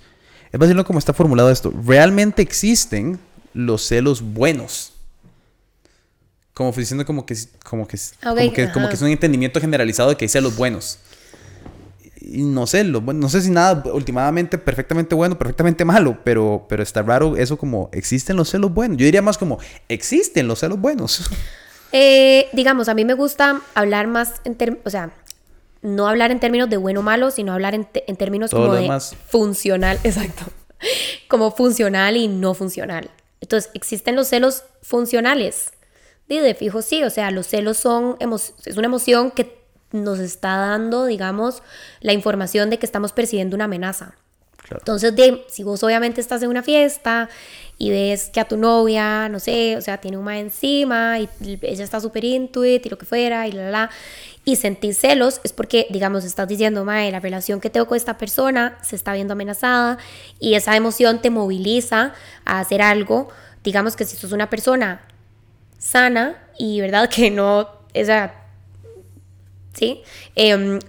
[0.52, 1.74] Es decirlo como está formulado esto.
[1.86, 3.20] Realmente existen
[3.54, 4.94] los celos buenos.
[6.54, 10.18] Como diciendo como que, como que, como que, como que es un entendimiento generalizado de
[10.18, 11.00] que hay celos buenos
[12.32, 16.84] y no sé, lo, no sé si nada últimamente perfectamente bueno, perfectamente malo, pero, pero
[16.84, 18.98] está raro eso como, ¿existen los celos buenos?
[18.98, 19.58] Yo diría más como,
[19.88, 21.30] ¿existen los celos buenos?
[21.92, 25.12] Eh, digamos, a mí me gusta hablar más en términos, o sea,
[25.82, 28.90] no hablar en términos de bueno o malo, sino hablar en, en términos como de
[29.28, 30.46] funcional, exacto,
[31.28, 33.10] como funcional y no funcional.
[33.42, 35.72] Entonces, ¿existen los celos funcionales?
[36.28, 39.60] Y de fijo sí, o sea, los celos son, es una emoción que
[39.92, 41.64] nos está dando, digamos,
[42.02, 44.14] la información de que estamos percibiendo una amenaza.
[44.70, 47.30] Entonces, de, si vos obviamente estás en una fiesta
[47.80, 51.30] y ves que a tu novia, no sé, o sea, tiene un ma encima y
[51.62, 53.90] ella está súper intuit y lo que fuera y la, la,
[54.44, 58.18] y sentís celos, es porque, digamos, estás diciendo, mae, la relación que tengo con esta
[58.18, 59.98] persona se está viendo amenazada
[60.40, 62.14] y esa emoción te moviliza
[62.46, 63.30] a hacer algo.
[63.64, 65.02] Digamos que si sos una persona
[65.78, 67.10] sana y, ¿verdad?
[67.16, 68.34] Que no, esa
[69.74, 70.02] ¿sí?
[70.36, 70.80] Em,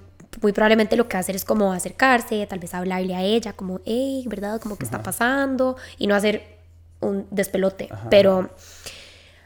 [0.42, 3.52] muy probablemente lo que va a hacer es como acercarse, tal vez hablarle a ella,
[3.52, 4.60] como, hey, ¿verdad?
[4.60, 6.49] Como que está pasando, y no hacer
[7.00, 7.88] un despelote.
[8.10, 8.50] Pero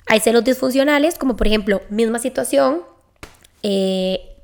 [0.06, 2.82] hay celos disfuncionales, como por ejemplo, misma situación,
[3.62, 4.36] eh,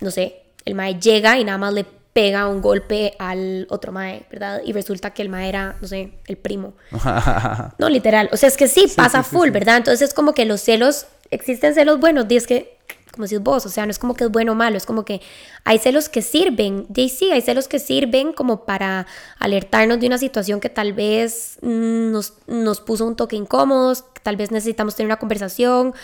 [0.00, 4.26] no sé, el mae llega y nada más le pega un golpe al otro mae,
[4.30, 4.60] ¿verdad?
[4.64, 6.74] Y resulta que el mae era, no sé, el primo.
[7.78, 8.28] no, literal.
[8.32, 9.78] O sea, es que sí, pasa full, ¿verdad?
[9.78, 12.77] Entonces es como que los celos, existen celos buenos, y es que
[13.12, 15.04] como decís vos, o sea, no es como que es bueno o malo, es como
[15.04, 15.20] que
[15.64, 19.06] hay celos que sirven, de sí, hay celos que sirven como para
[19.38, 24.50] alertarnos de una situación que tal vez nos, nos puso un toque incómodos, tal vez
[24.50, 25.94] necesitamos tener una conversación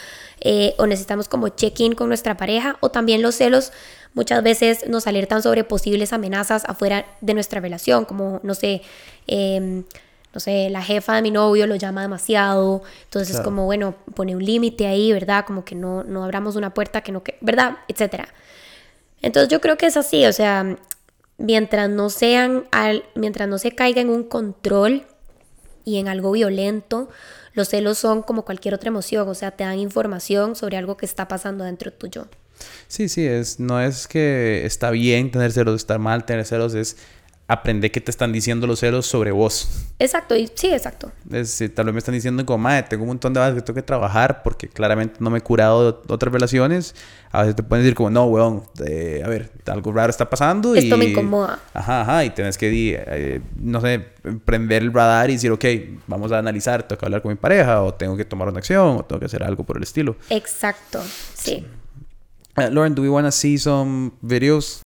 [0.40, 3.72] eh, o necesitamos como check-in con nuestra pareja, o también los celos
[4.14, 8.82] muchas veces nos alertan sobre posibles amenazas afuera de nuestra relación, como, no sé,
[9.26, 9.82] eh,
[10.34, 14.34] no sé, la jefa de mi novio lo llama demasiado, entonces es como, bueno, pone
[14.34, 15.44] un límite ahí, ¿verdad?
[15.46, 17.76] Como que no, no abramos una puerta que no, que, ¿verdad?
[17.86, 18.28] Etcétera.
[19.22, 20.76] Entonces yo creo que es así, o sea,
[21.38, 25.06] mientras no sean, al, mientras no se caiga en un control
[25.84, 27.08] y en algo violento,
[27.52, 31.06] los celos son como cualquier otra emoción, o sea, te dan información sobre algo que
[31.06, 32.26] está pasando dentro tuyo.
[32.88, 36.96] Sí, sí, es, no es que está bien tener celos, está mal tener celos, es
[37.46, 39.86] aprender qué te están diciendo los celos sobre vos.
[39.98, 41.12] Exacto, y, sí, exacto.
[41.30, 43.74] Es, tal vez me están diciendo como, madre, tengo un montón de cosas que tengo
[43.74, 46.94] que trabajar porque claramente no me he curado de otras relaciones.
[47.30, 50.74] A veces te pueden decir como, no, weón, eh, a ver, algo raro está pasando.
[50.74, 51.58] Esto me incomoda.
[51.74, 54.06] Ajá, ajá, y tienes que, eh, no sé,
[54.44, 55.64] prender el radar y decir, ok,
[56.06, 58.96] vamos a analizar, tengo que hablar con mi pareja o tengo que tomar una acción
[58.98, 60.16] o tengo que hacer algo por el estilo.
[60.30, 61.02] Exacto,
[61.34, 61.66] sí.
[62.56, 64.83] Uh, Lauren, do we want to see some videos?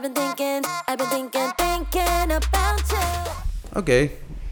[0.00, 3.78] I've been thinking, I've been thinking, thinking about you.
[3.78, 3.90] Ok,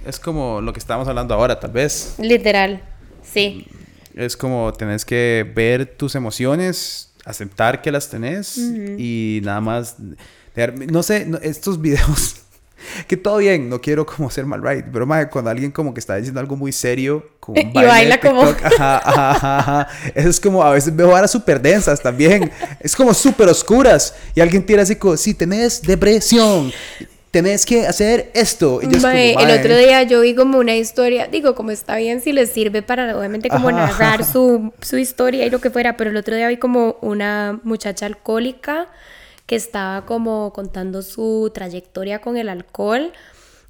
[0.05, 2.17] es como lo que estábamos hablando ahora, tal vez.
[2.19, 2.83] Literal,
[3.23, 3.67] sí.
[4.15, 9.97] Es como tenés que ver tus emociones, aceptar que las tenés y nada más.
[10.91, 12.43] No sé, estos videos.
[13.07, 16.01] Que todo bien, no quiero como ser mal right, pero madre, cuando alguien como que
[16.01, 19.31] está diciendo algo muy serio, como un Y baile de baila como- TikTok, ajá, ajá,
[19.31, 19.89] ajá, ajá.
[20.15, 22.51] Eso es como, a veces veo varas súper densas también,
[22.81, 26.73] es como súper oscuras, y alguien tira así como, si tenés depresión,
[27.31, 29.59] tenés que hacer esto, y yo es como, Mae, el "Mae".
[29.59, 33.17] otro día yo vi como una historia, digo, como está bien si les sirve para
[33.19, 33.87] obviamente como Ajá.
[33.87, 37.61] narrar su, su historia y lo que fuera, pero el otro día vi como una
[37.65, 38.87] muchacha alcohólica
[39.49, 43.13] que estaba como contando su trayectoria con el alcohol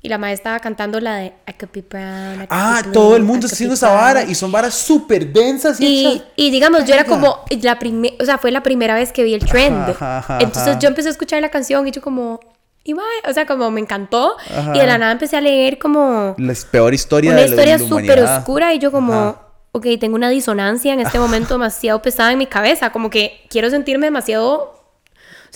[0.03, 2.35] y la madre estaba cantando la de I could be brown.
[2.35, 4.31] I could Ah, be blue, todo el mundo está haciendo esa vara brown".
[4.31, 8.25] y son varas súper densas y, Y, y digamos, yo era como la primera, o
[8.25, 9.89] sea, fue la primera vez que vi el trend.
[9.91, 10.79] Ajá, ajá, Entonces ajá.
[10.81, 12.39] yo empecé a escuchar la canción y yo como,
[12.85, 14.37] y mae, o sea, como me encantó.
[14.75, 17.79] Y de la nada empecé a leer como la peor historia una de la- historia
[17.79, 19.37] súper oscura y yo como,
[19.73, 23.69] ok, tengo una disonancia en este momento demasiado pesada en mi cabeza, como que quiero
[23.71, 24.78] sentirme demasiado,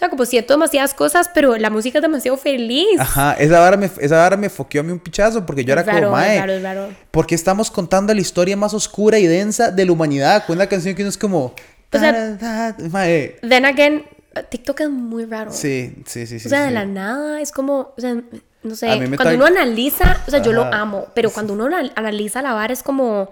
[0.03, 2.99] sea, como siento demasiadas cosas, pero la música es demasiado feliz.
[2.99, 5.83] Ajá, esa vara me, esa vara me foqueó a mí un pichazo porque yo era
[5.83, 6.89] raro, como, mae, raro, raro.
[7.11, 10.67] ¿por qué estamos contando la historia más oscura y densa de la humanidad con una
[10.67, 11.55] canción que no es como...
[11.95, 14.05] O sea, "Ta, ta, ta", mae, Then again,
[14.51, 15.53] TikTok es muy raro.
[15.53, 16.47] sí, sí, sí, sí.
[16.47, 16.75] O sea, de sí.
[16.75, 18.15] la nada es como, o sea,
[18.63, 20.81] no sé, cuando tra- uno analiza, o sea, yo lo Ajá.
[20.81, 23.31] amo, pero cuando uno anal- analiza la vara es como,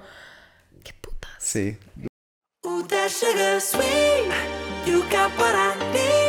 [0.85, 1.31] qué putas.
[1.39, 1.77] Sí.
[2.67, 4.31] Ooh, that sugar sweet.
[4.87, 6.20] You got what I need.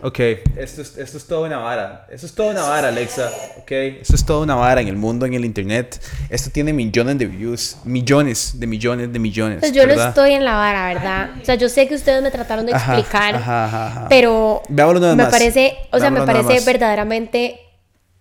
[0.00, 0.20] Ok,
[0.56, 2.06] esto es, esto es toda una vara.
[2.08, 3.30] Esto es toda una vara, Alexa.
[3.58, 6.00] Ok, esto es toda una vara en el mundo, en el internet.
[6.30, 7.78] Esto tiene millones de views.
[7.84, 9.60] Millones de millones de millones.
[9.60, 10.08] Sea, yo no ¿verdad?
[10.10, 11.30] estoy en la vara, ¿verdad?
[11.42, 14.06] O sea, yo sé que ustedes me trataron de explicar, ajá, ajá, ajá.
[14.08, 15.32] pero Veámoslo nada me más.
[15.32, 17.60] parece, o sea, me Veámoslo parece verdaderamente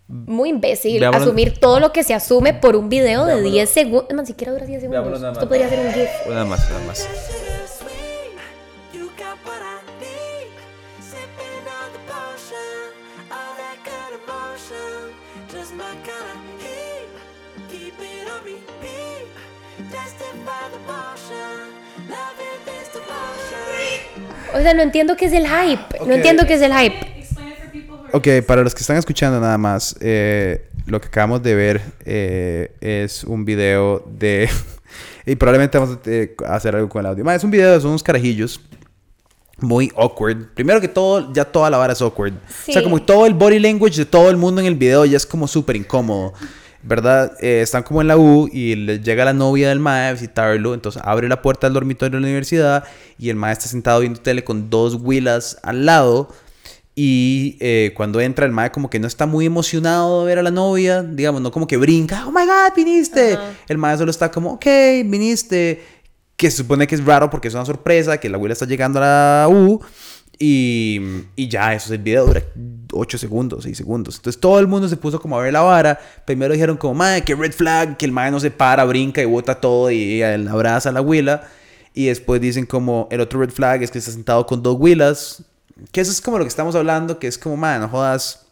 [0.08, 4.08] muy imbécil Veámoslo- asumir todo lo que se asume por un video de 10 segundos.
[4.14, 5.22] Man, siquiera dura 10 segundos.
[5.34, 6.10] Esto podría ser un GIF.
[6.30, 7.08] Nada más, nada más.
[24.54, 26.00] O sea, no entiendo qué es el hype.
[26.00, 26.08] Ok.
[26.08, 27.17] No entiendo qué es el hype.
[28.14, 32.72] Ok, para los que están escuchando nada más, eh, lo que acabamos de ver eh,
[32.80, 34.50] es un video de...
[35.26, 37.30] y probablemente vamos a eh, hacer algo con el audio.
[37.32, 38.62] Es un video de unos carajillos
[39.60, 40.54] muy awkward.
[40.54, 42.34] Primero que todo, ya toda la vara es awkward.
[42.34, 42.84] O sea, Sí.
[42.84, 45.48] como todo el body language de todo el mundo en el video ya es como
[45.48, 46.34] súper incómodo.
[46.84, 47.34] ¿Verdad?
[47.42, 50.74] Eh, están como en la U y les llega la novia del mae a visitarlo.
[50.74, 52.86] Entonces abre la puerta del dormitorio de la universidad
[53.20, 56.30] y el mae está sentado viendo tele con dos huilas al lado.
[57.00, 60.42] Y eh, cuando entra el mae como que no está muy emocionado de ver a
[60.42, 63.38] la novia, digamos, no como que brinca, oh my god, viniste.
[63.68, 64.66] El mae solo está como, ok,
[65.06, 65.84] viniste.
[66.36, 68.98] Que se supone que es raro porque es una sorpresa, que la abuela está llegando
[68.98, 69.80] a la U.
[70.40, 71.00] Y,
[71.36, 72.42] y ya, eso es el video, dura
[72.92, 74.16] 8 segundos, 6 segundos.
[74.16, 76.00] Entonces todo el mundo se puso como a ver la vara.
[76.26, 79.26] Primero dijeron como, madre, que red flag, que el mae no se para, brinca y
[79.26, 81.48] bota todo y abraza a la huila.
[81.94, 85.44] Y después dicen como, el otro red flag es que está sentado con dos huilas.
[85.92, 88.44] Que eso es como lo que estamos hablando, que es como, madre, no jodas.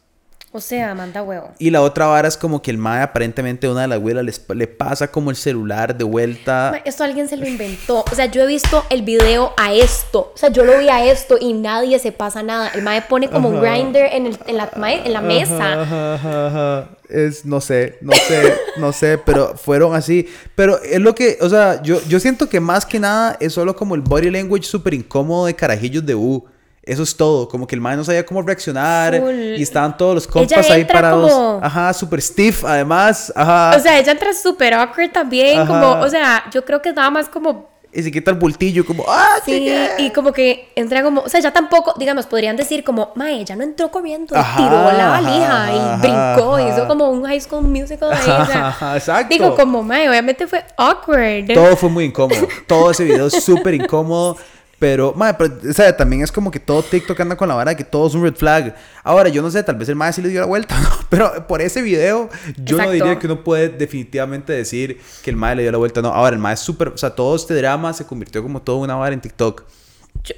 [0.52, 1.52] O sea, manda huevo.
[1.60, 4.42] Y la otra vara es como que el mae aparentemente una de las huilas les-
[4.56, 6.70] le pasa como el celular de vuelta.
[6.72, 8.06] Ma, Esto alguien se lo inventó.
[8.10, 10.32] O sea, yo he visto el video a esto.
[10.34, 12.70] O sea, yo lo vi a esto y nadie se pasa nada.
[12.70, 14.70] El mae pone como un grinder en, el- en la,
[15.04, 15.82] en la mesa.
[15.82, 16.90] Ajá, ajá, ajá.
[17.10, 20.26] Es, no sé, no sé, no sé, pero fueron así.
[20.56, 23.76] Pero es lo que, o sea, yo, yo siento que más que nada es solo
[23.76, 26.46] como el body language súper incómodo de carajillos de U.
[26.86, 29.56] Eso es todo, como que el man no sabía cómo reaccionar Full.
[29.58, 31.32] y estaban todos los compas ahí parados.
[31.32, 33.74] como- Ajá, súper stiff, además, ajá.
[33.76, 35.60] O sea, ella entra súper awkward también.
[35.62, 35.68] Ajá.
[35.68, 37.74] Como, o sea, yo creo que nada más como.
[37.92, 39.90] y se quita el bultillo, como, ¡ah, Sí, llegué!
[40.00, 41.22] y como que entra como.
[41.22, 44.84] O sea, ya tampoco, digamos, podrían decir como, mae, ella no entró corriendo, Ajá, tiró
[44.92, 45.98] la ajá, valija y ajá,
[46.36, 46.70] brincó, ajá.
[46.70, 48.20] hizo como un high school musical ahí.
[48.20, 49.30] o sea, Ajá, exacto.
[49.34, 51.52] Digo, como, mae, obviamente fue awkward.
[51.54, 52.48] Todo fue muy incómodo.
[52.68, 54.38] Todo ese video es súper incómodo.
[54.78, 57.72] Pero, madre, pero, o sea, también es como que todo TikTok anda con la vara
[57.72, 58.76] de que todo es un red flag.
[59.04, 60.90] Ahora, yo no sé, tal vez el madre sí le dio la vuelta, ¿no?
[61.10, 65.58] Pero por ese video, yo no diría que uno puede definitivamente decir que el madre
[65.58, 66.10] le dio la vuelta, no.
[66.10, 68.96] Ahora, el madre es súper, o sea, todo este drama se convirtió como toda una
[68.96, 69.64] vara en TikTok.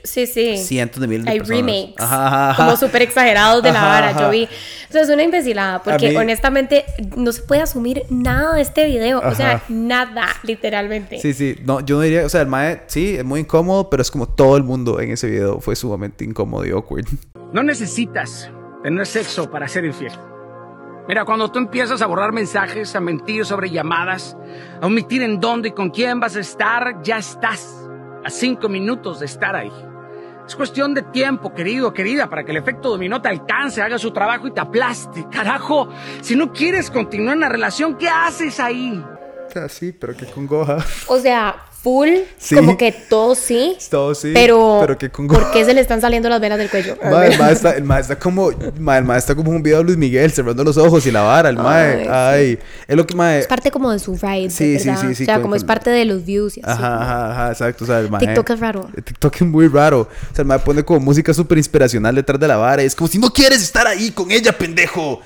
[0.03, 0.57] Sí, sí.
[0.57, 1.61] Cientos de miles de Hay personas.
[1.65, 1.93] remakes.
[1.97, 2.65] Ajá, ajá, ajá.
[2.65, 4.09] Como súper exagerados de la Ajá, vara.
[4.09, 4.21] ajá.
[4.21, 4.43] Yo vi.
[4.89, 5.83] O sea, es una imbecilada.
[5.83, 6.85] Porque mí- honestamente
[7.15, 9.19] no se puede asumir nada de este video.
[9.23, 9.63] O sea, Ajá.
[9.69, 11.19] nada, literalmente.
[11.19, 11.55] Sí, sí.
[11.63, 14.27] No, yo no diría, o sea, el mae, sí, es muy incómodo, pero es como
[14.27, 17.05] todo el mundo en ese video fue sumamente incómodo y awkward.
[17.53, 18.49] No necesitas
[18.83, 20.11] tener sexo para ser infiel.
[21.07, 24.35] Mira, cuando tú empiezas a borrar mensajes, a mentir sobre llamadas,
[24.81, 27.86] a omitir en dónde y con quién vas a estar, ya estás
[28.27, 29.71] a cinco minutos de estar ahí.
[30.45, 34.11] Es cuestión de tiempo, querido, querida, para que el efecto dominó te alcance, haga su
[34.11, 35.25] trabajo y te aplaste.
[35.31, 39.01] Carajo, si no quieres continuar en la relación, ¿qué haces ahí?
[39.47, 40.77] O sea, sí, pero que congoja.
[41.07, 42.09] O sea, full.
[42.37, 42.55] Sí.
[42.55, 43.77] Como que todo sí.
[43.89, 45.09] Todo sí, Pero, pero que.
[45.09, 46.97] ¿por qué se le están saliendo las venas del cuello?
[47.03, 47.37] Ma, el
[47.83, 50.77] mae está, como, ma, el mae está como un video de Luis Miguel cerrando los
[50.77, 52.01] ojos y la vara, el mae.
[52.01, 53.39] Ay, Ay, es lo que mae.
[53.39, 55.01] Es parte como de su ride, Sí, sí, ¿verdad?
[55.07, 56.69] sí, sí, O sea, con- como es parte de los views y así.
[56.71, 57.83] Ajá, ajá, ajá, exacto.
[57.83, 58.19] O sea, el mae.
[58.25, 58.89] TikTok es raro.
[58.95, 60.01] el TikTok es muy raro.
[60.01, 62.83] O sea, el mae pone como música súper inspiracional detrás de la vara.
[62.83, 65.21] Y es como si no quieres estar ahí con ella, pendejo.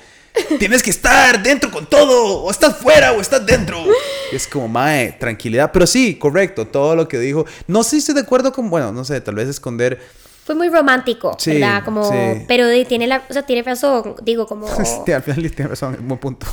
[0.58, 2.42] Tienes que estar dentro con todo.
[2.42, 3.84] O estás fuera o estás dentro.
[4.32, 5.70] Y es como, mae, tranquilidad.
[5.72, 7.44] Pero sí, correcto, todo lo que dijo.
[7.66, 10.00] No sé si estoy de acuerdo con, bueno, no sé, tal vez esconder.
[10.44, 11.84] Fue muy romántico, Sí, ¿verdad?
[11.84, 12.44] Como, sí.
[12.48, 14.66] pero tiene la, o sea, tiene razón, digo, como...
[15.06, 16.48] Sí, al final tiene razón, buen punto.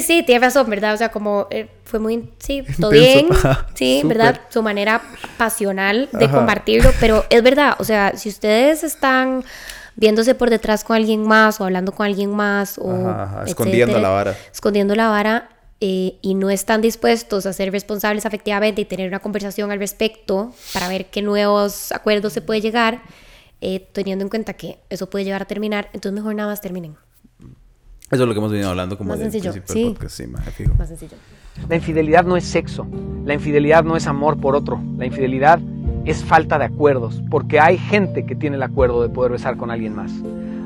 [0.00, 0.94] Sí, tiene razón, ¿verdad?
[0.94, 4.00] O sea, como eh, fue muy, sí, todo Intenso, bien, sí.
[4.04, 4.42] ¿verdad?
[4.48, 5.02] Su manera
[5.38, 6.36] pasional de Ajá.
[6.36, 9.44] compartirlo, pero es verdad, o sea, si ustedes están
[9.96, 13.92] viéndose por detrás con alguien más o hablando con alguien más o Ajá, ajá, escondiendo
[13.92, 14.36] etcétera, la vara.
[14.52, 15.48] escondiendo la vara
[15.80, 20.52] eh, y no están dispuestos a ser responsables afectivamente y tener una conversación al respecto
[20.72, 23.02] para ver qué nuevos acuerdos se puede llegar,
[23.60, 26.96] eh, teniendo en cuenta que eso puede llegar a terminar, entonces mejor nada más terminen.
[28.10, 29.82] Eso es lo que hemos venido hablando como Más sencillo, principio sí.
[29.84, 30.16] del podcast.
[30.16, 30.74] Sí, fijo.
[30.74, 31.16] Más sencillo.
[31.68, 32.86] La infidelidad no es sexo,
[33.24, 35.58] la infidelidad no es amor por otro, la infidelidad
[36.04, 39.70] es falta de acuerdos, porque hay gente que tiene el acuerdo de poder besar con
[39.70, 40.12] alguien más.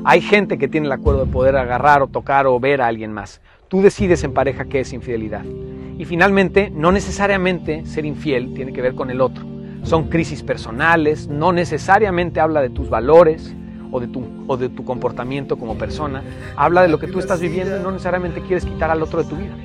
[0.03, 3.13] Hay gente que tiene el acuerdo de poder agarrar o tocar o ver a alguien
[3.13, 3.41] más.
[3.67, 5.43] Tú decides en pareja qué es infidelidad.
[5.97, 9.45] Y finalmente, no necesariamente ser infiel tiene que ver con el otro.
[9.83, 13.53] Son crisis personales, no necesariamente habla de tus valores
[13.91, 16.23] o de tu, o de tu comportamiento como persona.
[16.55, 19.29] Habla de lo que tú estás viviendo y no necesariamente quieres quitar al otro de
[19.29, 19.55] tu vida.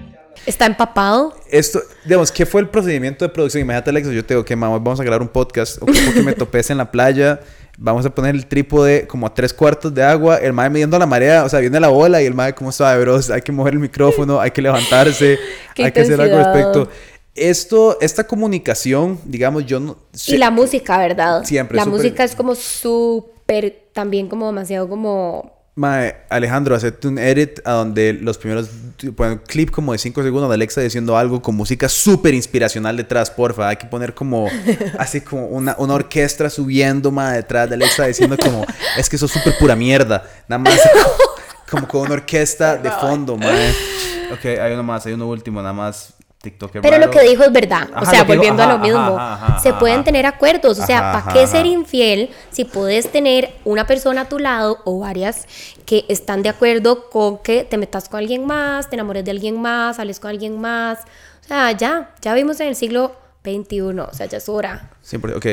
[0.46, 1.34] ¿Está empapado?
[1.50, 3.62] Esto, digamos, ¿qué fue el procedimiento de producción?
[3.62, 5.80] Imagínate, Alex, yo te digo que mamá, vamos a grabar un podcast.
[5.82, 7.40] O que me topes en la playa.
[7.78, 10.36] Vamos a poner el trípode como a tres cuartos de agua.
[10.36, 11.44] El mae midiendo la marea.
[11.44, 13.30] O sea, viene la bola y el mae, ¿cómo sabe, bros?
[13.30, 15.38] Hay que mover el micrófono, hay que levantarse,
[15.76, 16.88] hay que hacer algo al respecto.
[17.34, 21.44] Esto, esta comunicación, digamos, yo no sé- Y la música, ¿verdad?
[21.44, 25.61] Siempre, La música es como súper, también como demasiado como...
[25.74, 28.68] Mae, Alejandro, hacete un edit a donde los primeros,
[29.16, 32.94] ponen un clip como de 5 segundos de Alexa diciendo algo con música súper inspiracional
[32.94, 33.68] detrás, porfa.
[33.68, 34.48] Hay que poner como,
[34.98, 38.66] así como una, una orquesta subiendo, mae, detrás de Alexa diciendo como,
[38.98, 40.22] es que eso es súper pura mierda.
[40.46, 41.14] Nada más como,
[41.70, 43.70] como con una orquesta de fondo, mae.
[44.30, 46.12] Ok, hay uno más, hay uno último, nada más.
[46.42, 47.88] TikTok Pero lo que dijo es verdad.
[47.96, 48.98] o sea, dijo, volviendo a lo mismo.
[49.18, 50.04] ajá, ajá, se ajá, pueden ajá.
[50.04, 50.78] tener acuerdos.
[50.78, 51.52] O sea, ¿para qué ajá.
[51.52, 55.46] ser infiel si puedes tener una persona a tu lado o varias
[55.86, 59.60] que están de acuerdo con que te metas con alguien más, te enamores de alguien
[59.60, 60.98] más, sales con alguien más?
[61.44, 63.14] O sea, ya, ya vimos en el siglo
[63.44, 63.80] XXI.
[63.80, 64.90] O sea, ya es hora.
[65.00, 65.46] Siempre, ok.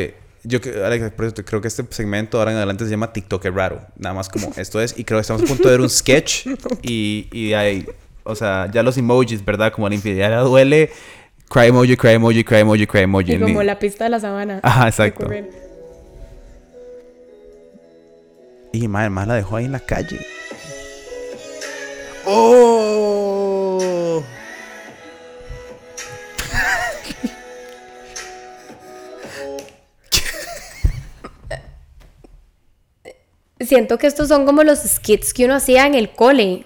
[0.43, 3.43] Yo que- Alex, por eso creo que este segmento ahora en adelante se llama TikTok
[3.45, 3.81] es raro.
[3.97, 4.97] Nada más como esto es.
[4.97, 6.47] Y creo que estamos a punto de ver un sketch.
[6.81, 7.85] Y, y hay,
[8.23, 9.71] o sea, ya los emojis, ¿verdad?
[9.71, 10.91] Como la infidelidad duele.
[11.49, 13.33] Cry emoji, cry emoji, cry emoji, cry emoji.
[13.33, 14.59] Y como la pista de la sabana.
[14.61, 15.27] Ajá, exacto.
[18.71, 20.19] Y madre, más la dejó ahí en la calle.
[22.25, 24.23] ¡Oh!
[33.59, 36.65] Siento que estos son como los skits que uno hacía en el cole.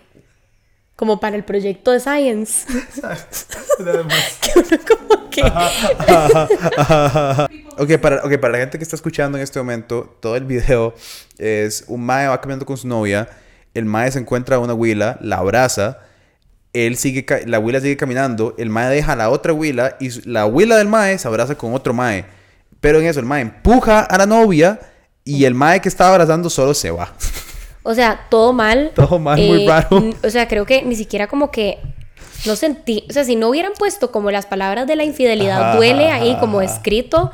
[1.03, 2.65] Como para el proyecto de Science.
[4.41, 5.41] que uno como que...
[7.77, 10.95] Ok, para, ok, para la gente que está escuchando en este momento, todo el video
[11.37, 13.27] es un mae va caminando con su novia,
[13.73, 15.99] el mae se encuentra a una huila, la abraza,
[16.71, 20.45] él sigue, la huila sigue caminando, el mae deja a la otra huila y la
[20.45, 22.23] huila del mae se abraza con otro mae.
[22.79, 24.79] Pero en eso el mae empuja a la novia
[25.25, 27.13] y el mae que estaba abrazando solo se va.
[27.83, 28.91] O sea, todo mal.
[28.95, 29.97] Todo mal, muy raro.
[29.97, 31.79] n- O sea, creo que ni siquiera como que
[32.45, 35.75] no sentí, o sea, si no hubieran puesto como las palabras de la infidelidad Ajá,
[35.77, 36.73] duele ajá, ahí como ajá.
[36.73, 37.31] escrito,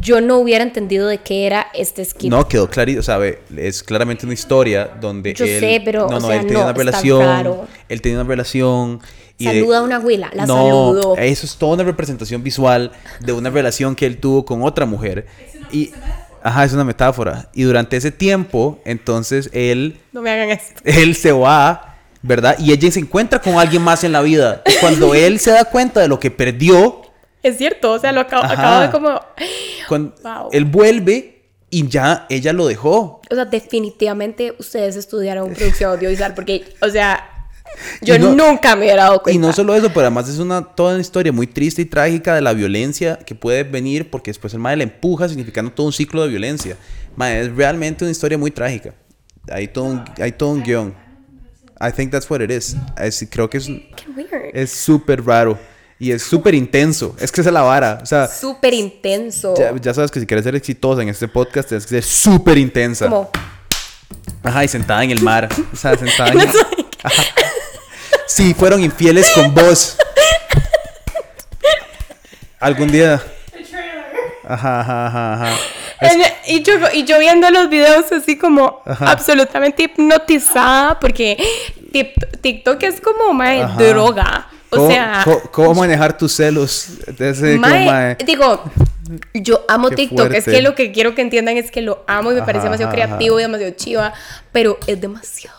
[0.00, 2.30] yo no hubiera entendido de qué era este skit.
[2.30, 5.60] No, quedó clarito, o sea, ve, es claramente una historia donde Yo él...
[5.60, 7.66] sé, pero, No, o no, sea, él tenía no, una relación, raro.
[7.88, 9.00] él tenía una relación...
[9.38, 11.16] y de- Saluda a una abuela, la no, saludó.
[11.16, 15.26] eso es toda una representación visual de una relación que él tuvo con otra mujer.
[15.72, 15.90] y,
[16.42, 17.48] ajá, es una metáfora.
[17.54, 20.80] Y durante ese tiempo, entonces él, No me hagan esto.
[20.84, 22.56] él se va, ¿verdad?
[22.58, 24.62] Y ella se encuentra con alguien más en la vida.
[24.66, 27.02] Y cuando él se da cuenta de lo que perdió,
[27.42, 29.20] Es cierto, o sea, lo acabo, de como...
[29.88, 30.48] cuando Wow.
[30.52, 31.38] él vuelve
[31.70, 33.20] y ya ella lo dejó.
[33.30, 37.37] O sea, definitivamente ustedes estudiaron producción audiovisual porque, o sea,
[38.02, 39.36] yo no- nunca me hubiera dado cuenta.
[39.36, 42.34] Y no solo eso, pero además es una toda una historia muy triste y trágica
[42.34, 45.92] de la violencia que puede venir porque después el madre le empuja, significando todo un
[45.92, 46.76] ciclo de violencia.
[47.16, 48.94] Madre, es realmente una historia muy trágica.
[49.50, 50.94] Hay todo un, hay todo un guion.
[51.80, 52.76] I think that's what it is.
[52.96, 53.70] Es- creo que es
[54.52, 55.58] es súper raro
[56.00, 57.14] y es súper intenso.
[57.20, 57.98] Es que esa es la vara.
[58.02, 59.54] O sea, Súper intenso.
[59.56, 62.56] ya, ya sabes que si quieres ser exitosa en este podcast, tienes que ser súper
[62.58, 63.08] intensa.
[63.08, 63.30] Como,
[64.42, 65.48] Ajá, y sentada en el mar.
[65.72, 66.48] O sea, sentada en el...
[67.02, 67.22] Ajá.
[68.38, 69.96] Sí, fueron infieles con vos.
[72.60, 73.20] Algún día.
[74.46, 75.56] Ajá, ajá, ajá, ajá.
[76.02, 79.10] En- y, yo, y yo viendo los videos así como Ajá.
[79.10, 81.36] absolutamente hipnotizada porque
[82.40, 84.46] TikTok es como mae, droga.
[84.70, 86.90] O ¿Cómo, sea, cómo, manejar tus celos?
[87.18, 88.62] Como, mae, digo,
[89.34, 90.32] yo amo Qué TikTok.
[90.34, 92.92] Es que lo que quiero que entiendan es que lo amo y me parece demasiado
[92.92, 94.12] ajá, creativo y demasiado chiva,
[94.52, 95.57] pero es demasiado.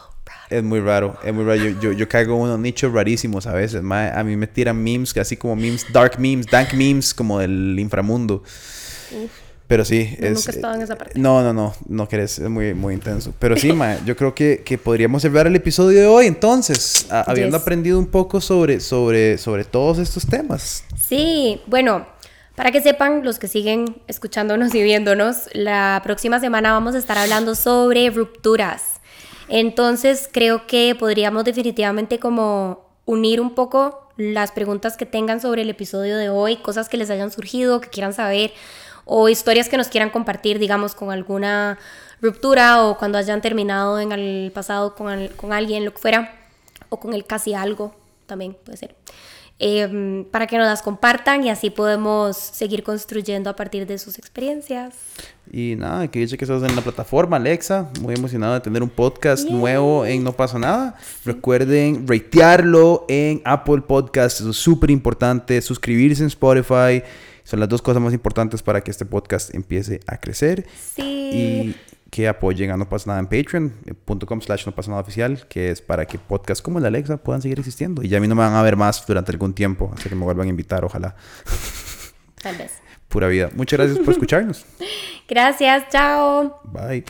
[0.50, 1.58] Es muy raro, es muy raro.
[1.64, 3.84] Yo, yo, yo caigo en unos nichos rarísimos a veces.
[3.84, 4.12] mae.
[4.12, 8.44] A mí me tiran memes, así como memes, dark memes, dank memes, como del inframundo.
[9.68, 10.48] Pero sí, Yo es...
[10.56, 11.20] nunca en esa parte.
[11.20, 13.32] No, no, no, no querés, es muy, muy intenso.
[13.38, 17.22] Pero sí, mae, yo creo que, que podríamos cerrar el episodio de hoy entonces, a-
[17.30, 17.62] habiendo Yes.
[17.62, 20.84] aprendido un poco sobre, sobre, sobre todos estos temas.
[21.00, 22.08] Sí, bueno,
[22.56, 27.20] para que sepan los que siguen escuchándonos y viéndonos, la próxima semana vamos a estar
[27.20, 28.99] hablando sobre rupturas.
[29.50, 35.70] Entonces creo que podríamos definitivamente como unir un poco las preguntas que tengan sobre el
[35.70, 38.54] episodio de hoy, cosas que les hayan surgido, que quieran saber
[39.06, 41.80] o historias que nos quieran compartir, digamos, con alguna
[42.22, 46.36] ruptura o cuando hayan terminado en el pasado con, con alguien, lo que fuera,
[46.90, 47.96] o con el casi algo,
[48.28, 48.96] también puede ser
[49.60, 54.18] eh, para que nos las compartan y así podemos seguir construyendo a partir de sus
[54.18, 54.96] experiencias.
[55.52, 57.90] Y nada, que dice que estás en la plataforma Alexa.
[58.00, 60.96] Muy emocionado de tener un podcast nuevo en No Pasa Nada.
[61.26, 64.40] Recuerden ratearlo en Apple Podcast.
[64.40, 65.62] Eso es súper importante.
[65.62, 67.04] Suscribirse en Spotify.
[67.44, 70.68] Son las dos cosas más importantes para que este podcast empiece a crecer.
[70.96, 71.02] Sí.
[71.02, 71.76] Y
[72.10, 75.82] que apoyen a No Pasa Nada en patreon.com slash no pasa nada oficial, que es
[75.82, 78.04] para que podcasts como el de Alexa puedan seguir existiendo.
[78.04, 80.16] Y ya a mí no me van a ver más durante algún tiempo, hasta que
[80.16, 81.16] me vuelvan a invitar, ojalá.
[82.42, 82.72] Tal vez.
[83.08, 83.50] Pura vida.
[83.56, 84.66] Muchas gracias por escucharnos.
[85.28, 86.62] Gracias, chao.
[86.64, 87.04] Bye.